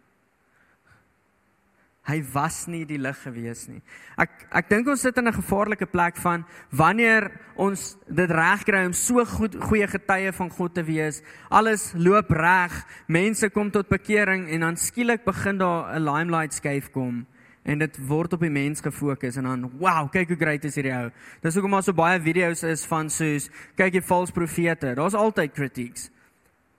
Hy 2.12 2.20
was 2.34 2.65
nie 2.68 2.84
die 2.84 3.00
lig 3.00 3.15
gewees 3.24 3.68
nie. 3.70 3.80
Ek 4.20 4.34
ek 4.51 4.68
dink 4.72 4.89
ons 4.91 5.01
sit 5.01 5.18
in 5.18 5.27
'n 5.27 5.39
gevaarlike 5.39 5.88
plek 5.88 6.18
van 6.18 6.44
wanneer 6.72 7.32
ons 7.56 7.96
dit 8.10 8.30
regkry 8.30 8.86
om 8.86 8.94
so 8.94 9.24
goed 9.25 9.56
goeie 9.56 9.88
getuie 9.88 10.32
van 10.32 10.50
God 10.50 10.74
te 10.75 10.84
wees. 10.84 11.22
Alles 11.50 11.94
loop 11.96 12.30
reg, 12.32 12.74
mense 13.08 13.50
kom 13.50 13.72
tot 13.72 13.88
bekering 13.88 14.50
en 14.50 14.60
dan 14.60 14.75
skielik 14.75 15.24
begin 15.24 15.58
daar 15.58 15.96
'n 15.96 16.03
limelight 16.03 16.53
skuif 16.53 16.91
kom 16.91 17.25
en 17.63 17.80
dit 17.80 17.98
word 18.08 18.34
op 18.34 18.41
die 18.41 18.50
mens 18.50 18.82
gefokus 18.82 19.38
en 19.38 19.44
dan 19.44 19.72
wow, 19.80 20.10
kyk 20.12 20.34
hoe 20.34 20.38
great 20.38 20.65
is 20.65 20.75
hierdie 20.75 20.94
ou. 20.94 21.10
Dis 21.41 21.53
hoekom 21.53 21.72
maar 21.72 21.84
so 21.84 21.94
baie 21.94 22.20
video's 22.20 22.63
is 22.63 22.86
van 22.86 23.10
soos 23.10 23.50
kyk 23.75 23.94
jy 23.94 24.01
valse 24.01 24.34
profete. 24.34 24.96
Daar's 24.96 25.13
altyd 25.13 25.53
critiques. 25.53 26.10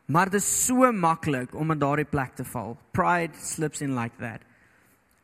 Maar 0.06 0.30
dit 0.30 0.40
is 0.40 0.66
so 0.66 0.92
maklik 0.92 1.54
om 1.54 1.70
in 1.70 1.78
daardie 1.78 2.08
plek 2.08 2.34
te 2.34 2.44
val. 2.44 2.76
Pride 2.92 3.38
slips 3.38 3.80
in 3.80 3.94
like 3.94 4.18
that. 4.18 4.42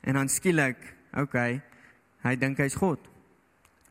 En 0.09 0.17
dan 0.17 0.31
skielik, 0.33 0.81
okay, 1.13 1.59
hy 2.25 2.35
dink 2.41 2.61
hy's 2.63 2.79
God. 2.81 3.03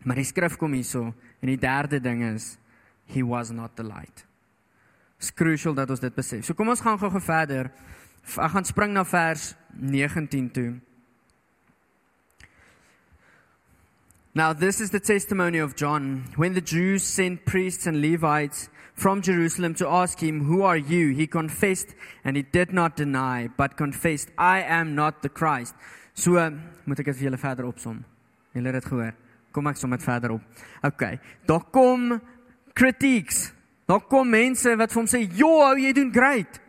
Maar 0.01 0.17
die 0.17 0.25
skrif 0.25 0.55
kom 0.57 0.74
hierso 0.74 1.12
en 1.12 1.51
die 1.51 1.59
derde 1.62 2.00
ding 2.01 2.24
is 2.25 2.55
he 3.13 3.21
was 3.21 3.51
not 3.53 3.75
the 3.77 3.86
light. 3.86 4.25
It's 5.17 5.29
crucial 5.33 5.77
dat 5.77 5.89
ons 5.93 6.01
dit 6.01 6.13
besef. 6.13 6.45
So 6.45 6.57
kom 6.57 6.69
ons 6.74 6.81
gaan 6.81 6.97
gou-gou 6.97 7.21
verder. 7.21 7.69
Ek 8.27 8.53
gaan 8.53 8.65
spring 8.67 8.93
na 8.93 9.05
vers 9.07 9.53
19 9.77 10.50
toe. 10.53 10.71
Now, 14.38 14.53
this 14.53 14.81
is 14.81 14.91
the 14.91 15.00
testimony 15.00 15.57
of 15.57 15.75
John. 15.75 16.25
When 16.36 16.53
the 16.53 16.62
Jews 16.62 17.01
sent 17.01 17.45
priests 17.45 17.88
and 17.88 18.01
Levites 18.01 18.69
from 18.98 19.22
Jerusalem 19.22 19.75
to 19.75 19.88
ask 19.88 20.20
him, 20.20 20.46
Who 20.46 20.63
are 20.63 20.77
you? 20.77 21.13
He 21.13 21.27
confessed, 21.27 21.96
and 22.24 22.36
he 22.36 22.42
did 22.44 22.74
not 22.74 22.98
deny, 22.98 23.48
but 23.56 23.77
confessed, 23.77 24.30
I 24.38 24.62
am 24.62 24.96
not 24.96 25.22
the 25.22 25.30
Christ. 25.30 25.75
So, 26.13 26.34
moet 26.86 27.00
ek 27.00 27.12
dit 27.12 27.20
vir 27.20 27.27
julle 27.30 27.38
verder 27.38 27.68
opsom. 27.70 28.01
Julle 28.58 28.72
het 28.74 28.80
dit 28.82 28.88
gehoor. 28.89 29.13
Kom 29.54 29.70
ek 29.70 29.77
som 29.77 29.94
dit 29.94 30.01
verder 30.01 30.34
op. 30.34 30.63
Okay. 30.86 31.20
Daar 31.46 31.63
kom 31.74 32.18
critiques. 32.77 33.51
Daar 33.88 34.01
kom 34.10 34.30
mense 34.34 34.74
wat 34.77 34.92
vir 34.92 35.00
hom 35.00 35.08
sê, 35.08 35.22
"Jo, 35.30 35.75
jy 35.77 35.94
doen 35.94 36.12
great." 36.12 36.60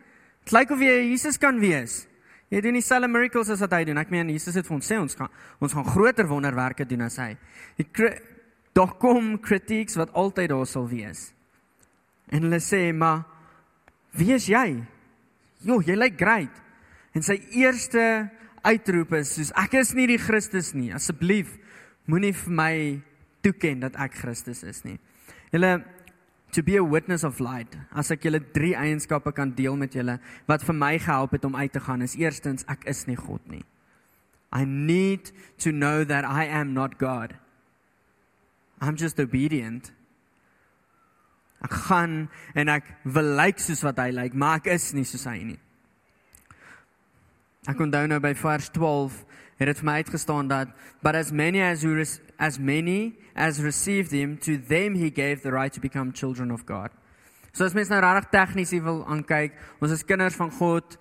Dit 0.45 0.53
lyk 0.53 0.71
of 0.71 0.79
jy 0.79 1.09
Jesus 1.09 1.37
kan 1.37 1.59
wees. 1.59 2.07
Jy 2.49 2.61
doen 2.61 2.73
dieselfde 2.73 3.07
miracles 3.07 3.49
as 3.49 3.59
wat 3.59 3.71
hy 3.71 3.83
doen. 3.83 3.97
Ek 3.97 4.09
meen 4.09 4.29
Jesus 4.29 4.55
het 4.55 4.65
vir 4.67 4.75
ons 4.75 4.87
sê 4.91 4.97
ons 4.99 5.15
gaan 5.15 5.29
ons 5.59 5.73
gaan 5.73 5.85
groter 5.85 6.27
wonderwerke 6.27 6.85
doen 6.85 7.01
as 7.01 7.17
hy. 7.17 7.37
Daar 8.73 8.97
kom 8.97 9.39
critiques 9.39 9.95
wat 9.95 10.13
altyd 10.13 10.49
daar 10.49 10.65
sal 10.65 10.87
wees. 10.87 11.33
En 12.29 12.45
hulle 12.45 12.61
sê 12.61 12.89
maar 12.93 13.25
wie 14.17 14.33
is 14.33 14.47
jy? 14.49 14.81
Jo, 15.65 15.79
jy 15.85 15.95
lyk 15.97 16.17
great. 16.19 16.53
En 17.15 17.25
sy 17.25 17.39
eerste 17.57 18.29
uitroep 18.65 19.13
is 19.19 19.33
soos 19.37 19.53
ek 19.57 19.79
is 19.81 19.93
nie 19.97 20.07
die 20.11 20.21
Christus 20.21 20.73
nie. 20.77 20.91
Asseblief 20.95 21.55
moenie 22.09 22.33
vir 22.35 22.55
my 22.55 22.73
toeken 23.45 23.85
dat 23.85 23.97
ek 23.99 24.19
Christus 24.21 24.63
is 24.67 24.83
nie. 24.85 24.97
Hulle 25.53 25.79
to 26.51 26.63
be 26.65 26.77
a 26.77 26.83
witness 26.83 27.23
of 27.23 27.39
light. 27.39 27.75
As 27.93 28.11
ek 28.13 28.25
julle 28.25 28.41
drie 28.53 28.73
eienskappe 28.77 29.33
kan 29.35 29.53
deel 29.57 29.77
met 29.77 29.93
julle 29.93 30.17
wat 30.49 30.65
vir 30.65 30.77
my 30.77 30.95
gehelp 30.97 31.35
het 31.37 31.45
om 31.45 31.57
uit 31.57 31.73
te 31.73 31.81
gaan 31.83 32.05
is 32.05 32.17
eerstens 32.17 32.65
ek 32.69 32.87
is 32.89 33.05
nie 33.09 33.17
God 33.19 33.43
nie. 33.49 33.63
I 34.51 34.65
need 34.65 35.31
to 35.61 35.71
know 35.71 36.03
that 36.03 36.25
I 36.25 36.49
am 36.49 36.73
not 36.73 36.97
God. 36.97 37.35
I'm 38.81 38.97
just 38.97 39.19
obedient. 39.19 39.91
Ek 41.65 41.73
gaan 41.89 42.29
en 42.55 42.71
ek 42.71 42.87
wil 43.03 43.33
lyk 43.39 43.59
soos 43.59 43.83
wat 43.83 43.99
hy 43.99 44.11
lyk, 44.15 44.33
maar 44.33 44.61
ek 44.61 44.71
is 44.77 44.93
nie 44.95 45.03
soos 45.07 45.25
hy 45.27 45.41
nie. 45.43 45.59
Ek 47.67 47.77
dan 47.91 48.09
nou 48.09 48.19
by 48.23 48.33
vers 48.39 48.69
12 48.71 49.25
het 49.59 49.67
dit 49.67 49.81
vir 49.81 49.85
my 49.85 49.97
uitgestaan 49.99 50.47
dat 50.47 50.71
but 51.03 51.15
as 51.19 51.33
many 51.35 51.59
as 51.61 51.83
who 51.83 51.99
as 52.39 52.57
many 52.57 53.17
as 53.35 53.59
received 53.59 54.11
him 54.11 54.37
to 54.37 54.57
them 54.57 54.95
he 54.95 55.09
gave 55.11 55.43
the 55.43 55.51
right 55.51 55.73
to 55.73 55.81
become 55.81 56.13
children 56.13 56.51
of 56.51 56.65
God. 56.65 56.89
So 57.51 57.65
as 57.65 57.75
mens 57.75 57.91
nou 57.91 57.99
regtig 57.99 58.31
tegnies 58.31 58.71
wil 58.85 59.03
aankyk, 59.09 59.57
ons 59.83 59.91
is 59.91 60.05
kinders 60.07 60.37
van 60.39 60.51
God. 60.55 60.95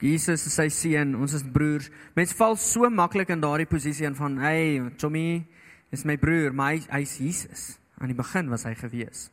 Jesus 0.00 0.46
is 0.48 0.56
sy 0.56 0.68
seun, 0.72 1.14
ons 1.16 1.32
is 1.36 1.44
broers. 1.44 1.90
Mense 2.16 2.36
val 2.36 2.56
so 2.60 2.88
maklik 2.92 3.32
in 3.32 3.40
daardie 3.40 3.68
posisie 3.68 4.06
in 4.06 4.14
van, 4.14 4.38
"Hey, 4.38 4.80
Tommy, 4.96 5.46
is 5.90 6.04
my 6.04 6.16
broer, 6.16 6.52
maar 6.52 6.72
hy 6.72 6.80
hy's 6.90 7.18
Jesus." 7.18 7.78
Aan 7.98 8.08
die 8.08 8.16
begin 8.16 8.48
was 8.48 8.64
hy 8.64 8.74
gewees. 8.74 9.30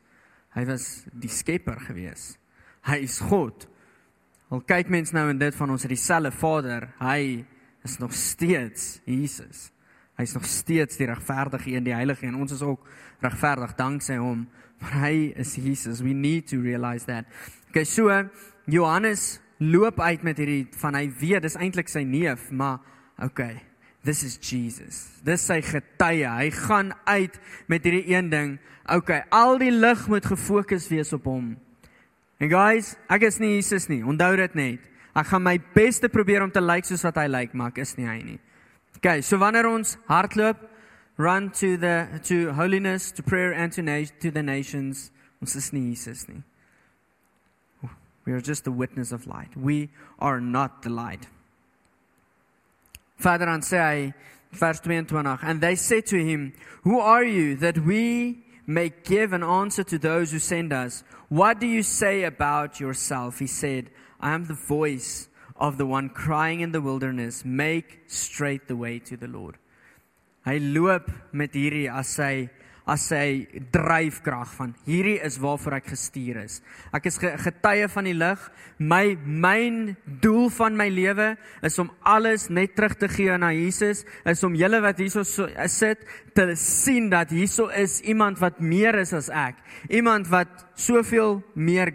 Hy 0.56 0.66
was 0.70 1.06
die 1.12 1.32
skepper 1.32 1.80
gewees. 1.88 2.36
Hy 2.88 3.02
is 3.06 3.20
God. 3.20 3.68
Al 4.54 4.64
kyk 4.64 4.92
mense 4.94 5.16
nou 5.16 5.28
in 5.30 5.42
dit 5.42 5.56
van 5.56 5.74
ons 5.74 5.84
het 5.84 5.92
dieselfde 5.92 6.32
Vader. 6.32 6.88
Hy 7.02 7.44
is 7.84 7.98
nog 8.00 8.14
steeds 8.16 9.02
Jesus. 9.06 9.68
Hy's 10.18 10.34
nog 10.34 10.48
steeds 10.50 10.98
die 10.98 11.08
regverdige 11.10 11.76
een, 11.76 11.86
die 11.86 11.94
heilige 11.94 12.26
een. 12.26 12.40
Ons 12.40 12.56
is 12.56 12.64
ook 12.66 12.88
regverdig 13.22 13.76
danksy 13.78 14.18
hom, 14.18 14.48
maar 14.82 14.96
hy 15.04 15.34
is 15.38 15.56
Jesus. 15.60 16.02
We 16.02 16.16
need 16.16 16.48
to 16.50 16.62
realize 16.62 17.06
that. 17.06 17.28
Okay, 17.70 17.86
so 17.86 18.10
Johannes 18.66 19.40
loop 19.58 20.00
uit 20.00 20.24
met 20.24 20.40
hierdie 20.42 20.68
van 20.82 20.98
hy 20.98 21.06
weet 21.20 21.46
dis 21.46 21.58
eintlik 21.60 21.92
sy 21.92 22.02
neef, 22.08 22.50
maar 22.52 22.80
okay. 23.22 23.67
This 24.08 24.24
is 24.24 24.38
Jesus. 24.40 25.10
Dis 25.28 25.44
sy 25.44 25.60
getuie. 25.66 26.24
Hy 26.24 26.48
gaan 26.56 26.94
uit 27.10 27.34
met 27.68 27.84
hierdie 27.84 28.06
een 28.14 28.30
ding. 28.32 28.54
Okay, 28.88 29.26
al 29.36 29.60
die 29.60 29.74
lig 29.74 30.06
moet 30.08 30.24
gefokus 30.24 30.88
wees 30.88 31.12
op 31.18 31.28
hom. 31.28 31.58
En 32.40 32.52
guys, 32.54 32.94
ek 33.12 33.28
is 33.28 33.42
nie 33.44 33.58
Jesus 33.58 33.90
nie. 33.92 34.00
Onthou 34.08 34.32
dit 34.40 34.56
net. 34.56 34.88
Ek 35.18 35.28
gaan 35.28 35.44
my 35.44 35.58
bes 35.76 36.00
te 36.00 36.08
probeer 36.14 36.46
om 36.46 36.54
te 36.54 36.64
lyk 36.64 36.86
like 36.86 36.88
soos 36.88 37.04
wat 37.04 37.20
hy 37.20 37.28
lyk, 37.28 37.50
like, 37.50 37.60
maar 37.60 37.76
ek 37.76 37.84
is 37.84 37.96
nie 38.00 38.08
hy 38.08 38.18
nie. 38.24 38.40
Okay, 39.02 39.20
so 39.20 39.42
wanneer 39.42 39.68
ons 39.68 39.98
hardloop, 40.08 40.64
run 41.20 41.52
to 41.60 41.76
the 41.76 42.22
to 42.30 42.54
holiness, 42.56 43.12
to 43.12 43.26
prayer 43.26 43.52
and 43.52 43.74
to, 43.74 43.84
na 43.84 44.00
to 44.22 44.32
the 44.32 44.44
nations, 44.44 45.10
ons 45.42 45.58
is 45.60 45.74
nie 45.74 45.90
Jesus 45.90 46.30
nie. 46.30 46.46
We 48.24 48.34
are 48.34 48.42
just 48.42 48.68
a 48.68 48.72
witness 48.72 49.12
of 49.12 49.28
light. 49.28 49.56
We 49.56 49.90
are 50.20 50.40
not 50.40 50.84
the 50.84 50.90
light. 50.90 51.28
Verder 53.18 53.46
dan 53.46 53.62
sê 53.62 53.80
hy 53.82 54.14
vers 54.52 54.80
22 54.80 55.40
and 55.42 55.62
they 55.62 55.76
said 55.76 56.06
to 56.06 56.18
him 56.18 56.54
who 56.84 57.00
are 57.00 57.24
you 57.24 57.56
that 57.58 57.78
we 57.80 58.46
may 58.66 58.94
give 59.04 59.34
an 59.34 59.44
answer 59.44 59.84
to 59.84 59.98
those 59.98 60.32
who 60.32 60.40
send 60.40 60.72
us? 60.72 61.04
What 61.30 61.60
do 61.60 61.68
you 61.68 61.84
say 61.84 62.24
about 62.24 62.80
yourself? 62.80 63.40
He 63.40 63.48
said 63.48 63.90
i 64.20 64.34
am 64.34 64.46
the 64.46 64.54
voice 64.54 65.30
of 65.56 65.78
the 65.78 65.86
one 65.86 66.10
crying 66.10 66.62
in 66.62 66.72
the 66.72 66.82
wilderness 66.82 67.44
make 67.46 68.02
straight 68.08 68.68
the 68.68 68.76
way 68.76 69.00
to 69.00 69.18
the 69.18 69.28
lord. 69.28 69.58
Hy 70.46 70.58
loop 70.60 71.12
met 71.34 71.54
hierdie 71.54 71.92
as 71.92 72.08
sy 72.08 72.50
as 72.88 73.10
sy 73.12 73.46
dryfkrag 73.74 74.50
van 74.56 74.72
hierdie 74.88 75.18
is 75.26 75.38
waarvoor 75.44 75.78
ek 75.82 75.92
gestuur 75.92 76.40
is. 76.46 76.62
Ek 76.96 77.10
is 77.10 77.20
getuie 77.20 77.90
van 77.92 78.08
die 78.08 78.16
lig. 78.16 78.46
My 78.80 79.18
myn 79.26 79.96
doel 80.24 80.48
van 80.56 80.78
my 80.80 80.88
lewe 80.94 81.34
is 81.68 81.78
om 81.84 81.92
alles 82.08 82.48
net 82.50 82.78
terug 82.78 82.96
te 83.00 83.12
gee 83.12 83.34
aan 83.34 83.46
Jesus, 83.52 84.06
is 84.26 84.44
om 84.48 84.56
julle 84.56 84.80
wat 84.84 85.02
hierso 85.04 85.24
sit 85.24 86.08
te 86.38 86.48
sien 86.56 87.12
dat 87.12 87.34
hierso 87.36 87.68
is 87.76 88.00
iemand 88.08 88.40
wat 88.40 88.62
meer 88.64 89.02
is 89.04 89.14
as 89.18 89.30
ek. 89.30 89.60
Iemand 89.92 90.32
wat 90.32 90.68
soveel 90.80 91.42
meer 91.56 91.92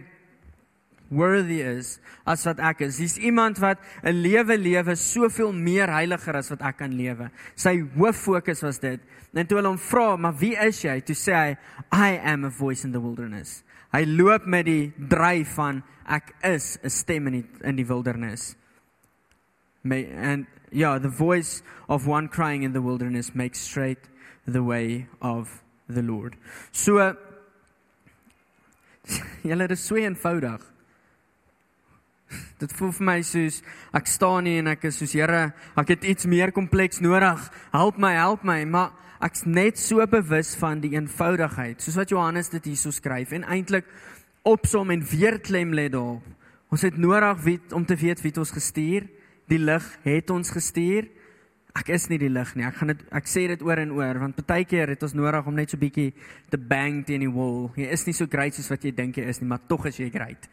worthy 1.13 1.61
is 1.61 1.99
as 2.27 2.45
wat 2.49 2.61
ek 2.65 2.87
is. 2.89 2.99
Dis 3.03 3.19
iemand 3.21 3.61
wat 3.61 3.79
'n 4.03 4.17
lewe 4.23 4.57
lewe 4.59 4.97
soveel 4.97 5.53
meer 5.53 5.93
heiliger 5.93 6.37
as 6.37 6.51
wat 6.51 6.63
ek 6.63 6.79
kan 6.79 6.97
lewe. 6.97 7.31
Sy 7.55 7.85
hoof 7.97 8.17
fokus 8.17 8.63
was 8.63 8.79
dit. 8.79 9.01
En 9.35 9.47
toe 9.47 9.57
hulle 9.59 9.69
hom 9.69 9.79
vra, 9.79 10.17
"Maar 10.17 10.35
wie 10.39 10.57
is 10.57 10.83
jy?" 10.83 11.01
Toe 11.01 11.15
sê 11.15 11.33
hy, 11.33 11.57
"I 11.93 12.19
am 12.19 12.45
a 12.45 12.51
voice 12.51 12.85
in 12.85 12.93
the 12.93 13.01
wilderness." 13.01 13.63
Hy 13.93 14.05
loop 14.05 14.47
met 14.47 14.65
die 14.67 14.93
dryf 14.97 15.55
van 15.55 15.83
ek 16.09 16.35
is 16.43 16.79
'n 16.83 16.91
stem 16.91 17.27
in 17.27 17.33
die 17.33 17.47
in 17.63 17.77
die 17.77 17.87
wildernis. 17.87 18.57
May 19.83 20.07
and 20.15 20.47
yeah, 20.71 20.99
the 20.99 21.11
voice 21.11 21.63
of 21.89 22.07
one 22.07 22.29
crying 22.29 22.63
in 22.63 22.73
the 22.73 22.81
wilderness 22.81 23.35
makes 23.35 23.61
straight 23.61 24.09
the 24.47 24.63
way 24.63 25.09
of 25.21 25.63
the 25.89 26.03
Lord. 26.03 26.37
So 26.71 27.17
julle 29.45 29.71
is 29.71 29.81
so 29.81 29.97
eenvoudig. 29.97 30.72
Dit 32.63 32.73
voel 32.79 32.93
vir 32.97 33.07
my 33.09 33.19
soos 33.27 33.61
ek 33.95 34.11
staan 34.11 34.49
hier 34.49 34.63
en 34.63 34.73
ek 34.73 34.89
is 34.91 34.99
soos 35.03 35.15
Here, 35.17 35.53
ek 35.79 35.95
het 35.97 36.05
iets 36.05 36.29
meer 36.31 36.53
kompleks 36.53 37.03
nodig. 37.05 37.41
Help 37.73 37.99
my, 38.01 38.15
help 38.19 38.45
my, 38.47 38.63
maar 38.65 38.93
ek's 39.23 39.45
net 39.47 39.79
so 39.79 40.03
bewus 40.11 40.55
van 40.59 40.81
die 40.83 40.97
eenvoudigheid, 40.97 41.83
soos 41.83 41.99
wat 42.01 42.11
Johannes 42.11 42.51
dit 42.51 42.73
hierso 42.73 42.91
skryf 42.95 43.35
en 43.37 43.47
eintlik 43.47 43.87
opsom 44.43 44.91
en 44.91 45.03
weer 45.07 45.39
klem 45.39 45.75
lê 45.75 45.89
daarop. 45.93 46.27
Ons 46.73 46.87
het 46.87 46.97
nodig 46.97 47.43
weet 47.45 47.73
om 47.77 47.85
te 47.85 47.97
weet 48.01 48.23
wie 48.25 48.33
ons 48.41 48.51
gestuur. 48.51 49.05
Die 49.53 49.61
lig 49.61 49.85
het 50.07 50.31
ons 50.33 50.51
gestuur. 50.51 51.11
Ek 51.77 51.91
is 51.93 52.07
nie 52.09 52.19
die 52.21 52.31
lig 52.33 52.55
nie. 52.57 52.65
Ek 52.65 52.79
gaan 52.79 52.93
dit 52.93 53.03
ek 53.13 53.29
sê 53.29 53.45
dit 53.51 53.63
oor 53.65 53.81
en 53.81 53.93
oor 53.97 54.21
want 54.25 54.41
baie 54.49 54.65
keer 54.69 54.93
het 54.93 55.05
ons 55.05 55.15
nodig 55.17 55.47
om 55.49 55.57
net 55.57 55.73
so 55.73 55.81
bietjie 55.81 56.11
te 56.53 56.57
bang 56.57 57.03
teen 57.05 57.27
die 57.27 57.33
wall. 57.33 57.71
Jy 57.77 57.91
is 57.93 58.07
nie 58.09 58.17
so 58.17 58.29
great 58.33 58.57
soos 58.57 58.71
wat 58.73 58.85
jy 58.85 58.93
dink 58.97 59.21
jy 59.21 59.29
is 59.29 59.41
nie, 59.43 59.51
maar 59.53 59.61
tog 59.69 59.87
is 59.93 60.01
jy 60.01 60.09
great 60.13 60.49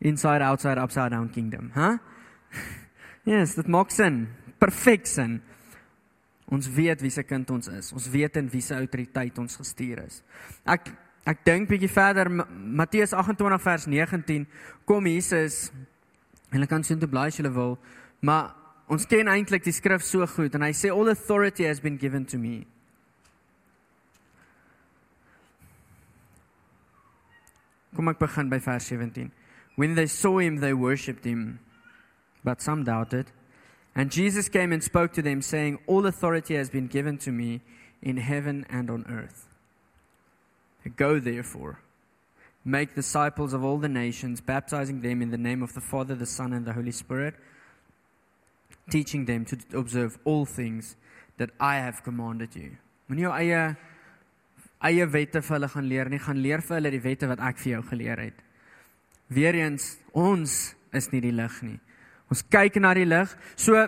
inside 0.00 0.42
outside 0.42 0.78
upside 0.78 1.10
down 1.10 1.30
kingdom, 1.30 1.70
hè? 1.74 1.90
Huh? 1.90 1.98
yes, 3.32 3.54
dit 3.54 3.66
maak 3.66 3.90
sin. 3.90 4.26
Perfek 4.58 5.06
sin. 5.06 5.40
Ons 6.48 6.68
weet 6.72 7.02
wie 7.04 7.12
se 7.12 7.22
kind 7.28 7.50
ons 7.52 7.68
is. 7.68 7.92
Ons 7.92 8.08
weet 8.12 8.38
in 8.40 8.48
wie 8.52 8.62
se 8.64 8.76
autoriteit 8.76 9.38
ons 9.38 9.58
gestuur 9.60 10.04
is. 10.06 10.22
Ek 10.64 10.88
ek 11.28 11.42
dink 11.44 11.68
bietjie 11.68 11.90
verder 11.92 12.30
Matteus 12.32 13.12
28 13.12 13.60
vers 13.60 13.84
19 13.84 14.46
kom 14.88 15.08
Jesus 15.10 15.66
en 16.48 16.56
hulle 16.56 16.68
kan 16.70 16.84
sien 16.86 16.96
te 16.96 17.08
bly 17.10 17.26
as 17.28 17.36
hulle 17.36 17.50
wil, 17.52 17.74
maar 18.24 18.54
ons 18.88 19.04
ken 19.04 19.28
eintlik 19.28 19.66
die 19.66 19.74
skrif 19.76 20.00
so 20.06 20.24
goed 20.32 20.56
en 20.56 20.64
hy 20.64 20.70
sê 20.72 20.88
all 20.88 21.12
authority 21.12 21.66
has 21.68 21.82
been 21.84 21.98
given 22.00 22.24
to 22.24 22.40
me. 22.40 22.62
Kom 27.92 28.08
ek 28.08 28.22
begin 28.22 28.48
by 28.48 28.62
vers 28.62 28.88
17. 28.88 29.28
When 29.78 29.94
they 29.94 30.06
saw 30.06 30.38
him, 30.38 30.56
they 30.56 30.74
worshipped 30.74 31.24
him, 31.24 31.60
but 32.42 32.60
some 32.60 32.82
doubted. 32.82 33.26
And 33.94 34.10
Jesus 34.10 34.48
came 34.48 34.72
and 34.72 34.82
spoke 34.82 35.12
to 35.12 35.22
them, 35.22 35.40
saying, 35.40 35.78
All 35.86 36.04
authority 36.04 36.56
has 36.56 36.68
been 36.68 36.88
given 36.88 37.16
to 37.18 37.30
me 37.30 37.60
in 38.02 38.16
heaven 38.16 38.66
and 38.68 38.90
on 38.90 39.06
earth. 39.08 39.46
Go, 40.96 41.20
therefore, 41.20 41.78
make 42.64 42.96
disciples 42.96 43.52
of 43.52 43.62
all 43.62 43.78
the 43.78 43.88
nations, 43.88 44.40
baptizing 44.40 45.00
them 45.00 45.22
in 45.22 45.30
the 45.30 45.38
name 45.38 45.62
of 45.62 45.74
the 45.74 45.80
Father, 45.80 46.16
the 46.16 46.26
Son, 46.26 46.52
and 46.52 46.66
the 46.66 46.72
Holy 46.72 46.90
Spirit, 46.90 47.34
teaching 48.90 49.26
them 49.26 49.44
to 49.44 49.56
observe 49.78 50.18
all 50.24 50.44
things 50.44 50.96
that 51.36 51.50
I 51.60 51.76
have 51.76 52.02
commanded 52.02 52.56
you. 52.56 52.78
Eie 54.80 55.06
wette 55.06 55.38
vir 55.38 55.54
hulle 55.54 55.70
gaan 55.70 55.86
leer 55.90 56.10
nie, 56.10 56.18
gaan 56.18 56.42
leer 56.42 56.66
vir 56.66 56.80
hulle 56.80 56.90
die 56.90 57.04
wette 57.06 57.30
wat 57.30 57.46
ek 57.46 57.62
vir 57.62 57.76
jou 57.76 57.86
geleer 57.92 58.26
het. 58.26 58.47
Weereens 59.28 59.96
ons 60.12 60.74
is 60.92 61.10
nie 61.12 61.20
die 61.20 61.32
lig 61.32 61.62
nie. 61.62 61.78
Ons 62.28 62.42
kyk 62.50 62.76
na 62.80 62.94
die 62.94 63.06
lig. 63.08 63.30
So 63.56 63.86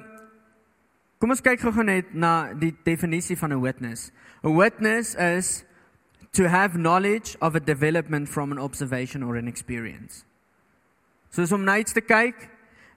kom 1.20 1.30
ons 1.30 1.42
kyk 1.44 1.60
gou-gou 1.60 1.84
net 1.84 2.14
na 2.14 2.52
die 2.54 2.72
definisie 2.84 3.36
van 3.36 3.52
'n 3.52 3.60
witness. 3.60 4.12
A 4.44 4.48
witness 4.48 5.14
is 5.14 5.64
to 6.32 6.48
have 6.48 6.76
knowledge 6.76 7.36
of 7.40 7.54
a 7.54 7.60
development 7.60 8.28
from 8.28 8.52
an 8.52 8.58
observation 8.58 9.22
or 9.22 9.36
an 9.36 9.48
experience. 9.48 10.24
So 11.30 11.42
is 11.42 11.52
om 11.52 11.64
net 11.64 11.92
te 11.94 12.00
kyk 12.00 12.48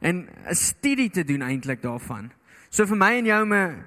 en 0.01 0.29
'n 0.49 0.56
studie 0.56 1.10
te 1.10 1.23
doen 1.23 1.41
eintlik 1.41 1.82
daarvan. 1.82 2.32
So 2.69 2.86
vir 2.86 2.97
my 2.97 3.17
en 3.17 3.25
jou 3.25 3.45
me, 3.45 3.84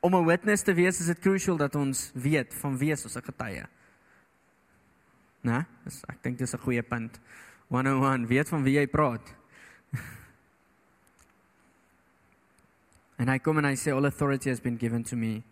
om 0.00 0.14
'n 0.14 0.26
witness 0.26 0.62
te 0.62 0.74
wees 0.74 1.00
is 1.00 1.06
dit 1.06 1.18
crucial 1.18 1.56
dat 1.56 1.74
ons 1.74 2.10
weet 2.14 2.54
van 2.54 2.78
wie 2.78 2.90
ons 2.90 3.16
'n 3.16 3.22
getuie. 3.22 3.66
Né? 5.42 5.66
Ek 6.08 6.22
dink 6.22 6.38
dis 6.38 6.54
'n 6.54 6.58
goeie 6.58 6.82
punt. 6.82 7.20
101, 7.68 8.26
weet 8.26 8.48
van 8.48 8.62
wie 8.62 8.76
jy 8.78 8.86
praat. 8.86 9.34
and 13.18 13.30
I 13.30 13.38
come 13.38 13.58
and 13.58 13.66
I 13.66 13.74
say 13.74 13.92
all 13.92 14.04
authority 14.04 14.50
has 14.50 14.60
been 14.60 14.76
given 14.76 15.02
to 15.04 15.16
me 15.16 15.42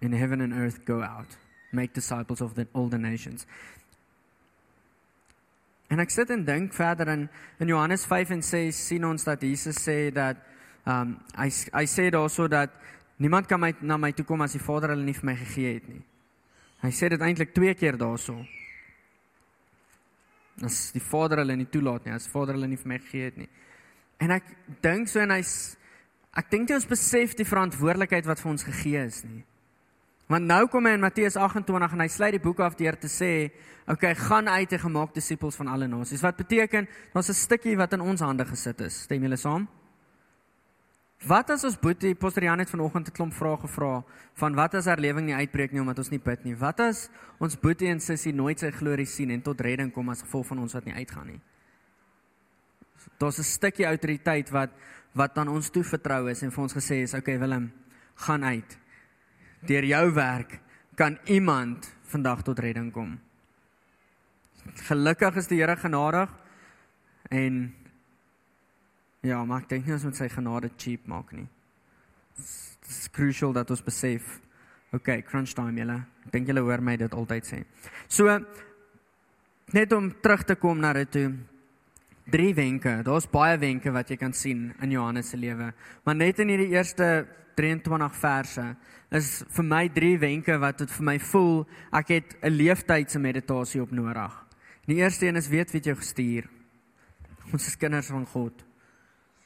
in 0.00 0.12
heaven 0.12 0.40
and 0.40 0.52
earth 0.52 0.84
go 0.84 1.02
out 1.02 1.36
make 1.72 1.92
disciples 1.92 2.40
of 2.40 2.54
the 2.54 2.66
all 2.72 2.88
the 2.88 2.98
nations. 2.98 3.46
En 5.88 6.02
ek 6.02 6.10
sit 6.10 6.30
en 6.34 6.44
dink 6.44 6.74
verder 6.74 7.08
in 7.12 7.28
in 7.62 7.70
Johannes 7.70 8.06
5 8.06 8.30
en 8.30 8.42
6 8.42 8.86
sien 8.88 9.04
ons 9.04 9.24
dat 9.24 9.42
Jesus 9.42 9.78
sê 9.82 10.10
dat 10.14 10.40
um 10.86 11.16
hy 11.36 11.48
hy 11.72 11.86
sê 11.86 12.10
daarso 12.10 12.48
dat 12.48 12.70
niemand 13.16 13.46
kan 13.46 13.60
my 13.60 13.74
na 13.80 13.96
my 13.96 14.12
toe 14.12 14.26
kom 14.26 14.42
as 14.42 14.56
die 14.56 14.62
Vader 14.62 14.94
hulle 14.94 15.04
nie 15.04 15.14
vir 15.14 15.30
my 15.30 15.36
gegee 15.36 15.74
het 15.74 15.88
nie. 15.88 16.02
Hy 16.82 16.90
sê 16.90 17.08
dit 17.08 17.20
eintlik 17.20 17.54
twee 17.54 17.74
keer 17.74 17.98
daarso 17.98 18.40
as 20.64 20.92
die 20.92 21.02
Vader 21.02 21.42
hulle 21.42 21.56
nie 21.56 21.68
toelaat 21.68 22.06
nie, 22.06 22.14
as 22.16 22.28
Vader 22.32 22.56
hulle 22.56 22.68
nie 22.70 22.80
vir 22.80 22.88
my 22.88 22.98
gegee 22.98 23.24
het 23.28 23.36
nie. 23.36 23.48
En 24.22 24.32
ek 24.38 24.48
dink 24.84 25.10
so 25.12 25.20
en 25.20 25.34
hy's 25.34 25.76
ek 26.36 26.50
dink 26.52 26.70
jy 26.70 26.78
ons 26.78 26.88
besef 26.88 27.34
die 27.36 27.48
verantwoordelikheid 27.48 28.26
wat 28.28 28.40
vir 28.40 28.50
ons 28.50 28.64
gegee 28.64 29.04
is 29.04 29.22
nie. 29.24 29.42
Want 30.32 30.48
nou 30.48 30.66
kom 30.68 30.88
hy 30.88 30.96
in 30.96 31.04
Matteus 31.04 31.36
28 31.38 31.92
en 31.94 32.02
hy 32.02 32.08
sluit 32.10 32.34
die 32.34 32.42
boek 32.42 32.60
af 32.64 32.74
deur 32.76 32.96
te 32.98 33.06
sê, 33.06 33.50
"Oké, 33.86 33.92
okay, 33.92 34.14
gaan 34.14 34.48
uit 34.48 34.72
en 34.72 34.78
gemaak 34.78 35.14
disippels 35.14 35.56
van 35.56 35.68
alle 35.68 35.86
nasies." 35.86 36.22
Wat 36.22 36.36
beteken, 36.36 36.88
daar's 37.12 37.28
'n 37.28 37.34
stukkie 37.34 37.76
wat 37.76 37.92
in 37.92 38.00
ons 38.00 38.20
hande 38.20 38.44
gesit 38.44 38.80
is. 38.80 39.02
Stem 39.02 39.22
julle 39.22 39.36
saam? 39.36 39.68
Wat 41.24 41.48
as 41.50 41.64
ons 41.64 41.78
boetie 41.80 42.12
Posterian 42.14 42.60
het 42.60 42.70
vanoggend 42.70 43.08
'n 43.08 43.12
klomp 43.12 43.32
vrae 43.32 43.56
gevra 43.56 44.04
van 44.34 44.54
wat 44.54 44.74
as 44.74 44.84
herlewing 44.84 45.26
nie 45.26 45.34
uitbreek 45.34 45.72
nie 45.72 45.80
omdat 45.80 45.98
ons 45.98 46.10
nie 46.10 46.20
bid 46.20 46.44
nie? 46.44 46.54
Wat 46.54 46.80
as 46.80 47.08
ons 47.38 47.56
boetie 47.56 47.88
en 47.88 48.00
sussie 48.00 48.32
nooit 48.32 48.58
sy 48.58 48.70
glorie 48.70 49.06
sien 49.06 49.30
en 49.30 49.42
tot 49.42 49.60
redding 49.60 49.92
kom 49.92 50.08
as 50.08 50.22
gevolg 50.22 50.46
van 50.46 50.58
ons 50.58 50.72
wat 50.72 50.84
nie 50.84 50.94
uitgaan 50.94 51.26
nie? 51.26 51.40
Daar's 53.18 53.38
'n 53.38 53.42
stukkie 53.42 53.86
autoriteit 53.86 54.50
wat 54.50 54.70
wat 55.14 55.38
aan 55.38 55.48
ons 55.48 55.70
toe 55.70 55.82
vertrou 55.82 56.28
is 56.28 56.42
en 56.42 56.50
vir 56.50 56.62
ons 56.62 56.74
gesê 56.74 57.02
is, 57.02 57.14
"Oké 57.14 57.18
okay, 57.18 57.38
Willem, 57.38 57.72
gaan 58.14 58.44
uit. 58.44 58.78
Deur 59.62 59.84
jou 59.84 60.12
werk 60.12 60.60
kan 60.94 61.18
iemand 61.24 61.96
vandag 62.02 62.42
tot 62.42 62.58
redding 62.58 62.92
kom." 62.92 63.20
Gelukkig 64.74 65.36
is 65.36 65.46
die 65.46 65.60
Here 65.60 65.76
genadig 65.76 66.30
en 67.30 67.74
Ja, 69.26 69.40
maar 69.44 69.64
ek 69.64 69.70
dink 69.72 69.86
nie 69.86 69.94
ons 69.96 70.04
moet 70.06 70.18
sy 70.18 70.28
genade 70.30 70.70
cheap 70.78 71.06
maak 71.10 71.32
nie. 71.34 71.48
Dit 72.36 72.90
is 72.92 73.06
crucial 73.10 73.54
dat 73.56 73.70
ons 73.74 73.82
besef. 73.82 74.36
Okay, 74.94 75.22
crunch 75.26 75.56
time 75.56 75.80
julle. 75.80 75.98
Ek 76.28 76.34
dink 76.36 76.50
julle 76.50 76.62
hoor 76.62 76.82
my 76.84 76.94
dit 77.00 77.14
altyd 77.16 77.48
sê. 77.48 77.62
So 78.06 78.30
net 79.74 79.94
om 79.96 80.12
terug 80.22 80.44
te 80.46 80.54
kom 80.60 80.78
na 80.82 80.92
dit 80.94 81.10
toe. 81.10 81.26
Drie 82.30 82.52
wenke. 82.54 83.00
Daar's 83.06 83.26
baie 83.30 83.58
wenke 83.62 83.90
wat 83.94 84.10
jy 84.10 84.18
kan 84.20 84.34
sien 84.34 84.68
in 84.82 84.94
Johannes 84.94 85.32
se 85.32 85.38
lewe. 85.38 85.72
Maar 86.06 86.18
net 86.18 86.42
in 86.42 86.52
hierdie 86.54 86.74
eerste 86.74 87.26
23 87.58 88.20
verse 88.20 88.64
is 89.16 89.30
vir 89.56 89.66
my 89.66 89.84
drie 89.94 90.16
wenke 90.22 90.58
wat 90.60 90.82
dit 90.82 90.92
vir 90.98 91.06
my 91.08 91.16
voel 91.32 91.64
ek 91.94 92.08
het 92.14 92.36
'n 92.42 92.52
leeftydse 92.52 93.18
meditasie 93.18 93.82
op 93.82 93.90
nodig. 93.90 94.32
Die 94.86 95.02
eerste 95.02 95.26
een 95.26 95.36
is 95.36 95.48
weet 95.48 95.72
wie 95.72 95.82
jy 95.82 95.94
gestuur. 95.94 96.48
Ons 97.52 97.66
is 97.66 97.76
kinders 97.76 98.10
van 98.10 98.26
God. 98.26 98.65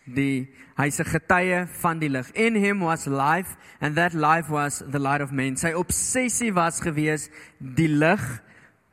Die 0.05 0.49
hy's 0.77 1.01
'n 1.01 1.05
getuie 1.05 1.67
van 1.81 1.99
die 1.99 2.09
lig. 2.09 2.31
In 2.33 2.55
him 2.55 2.81
was 2.81 3.07
life 3.07 3.57
and 3.81 3.97
that 3.97 4.13
life 4.13 4.51
was 4.51 4.83
the 4.91 4.99
light 4.99 5.21
of 5.21 5.33
men. 5.33 5.57
Sy 5.57 5.73
obsessie 5.73 6.53
was 6.53 6.81
gewees 6.81 7.31
die 7.59 7.89
lig 7.89 8.21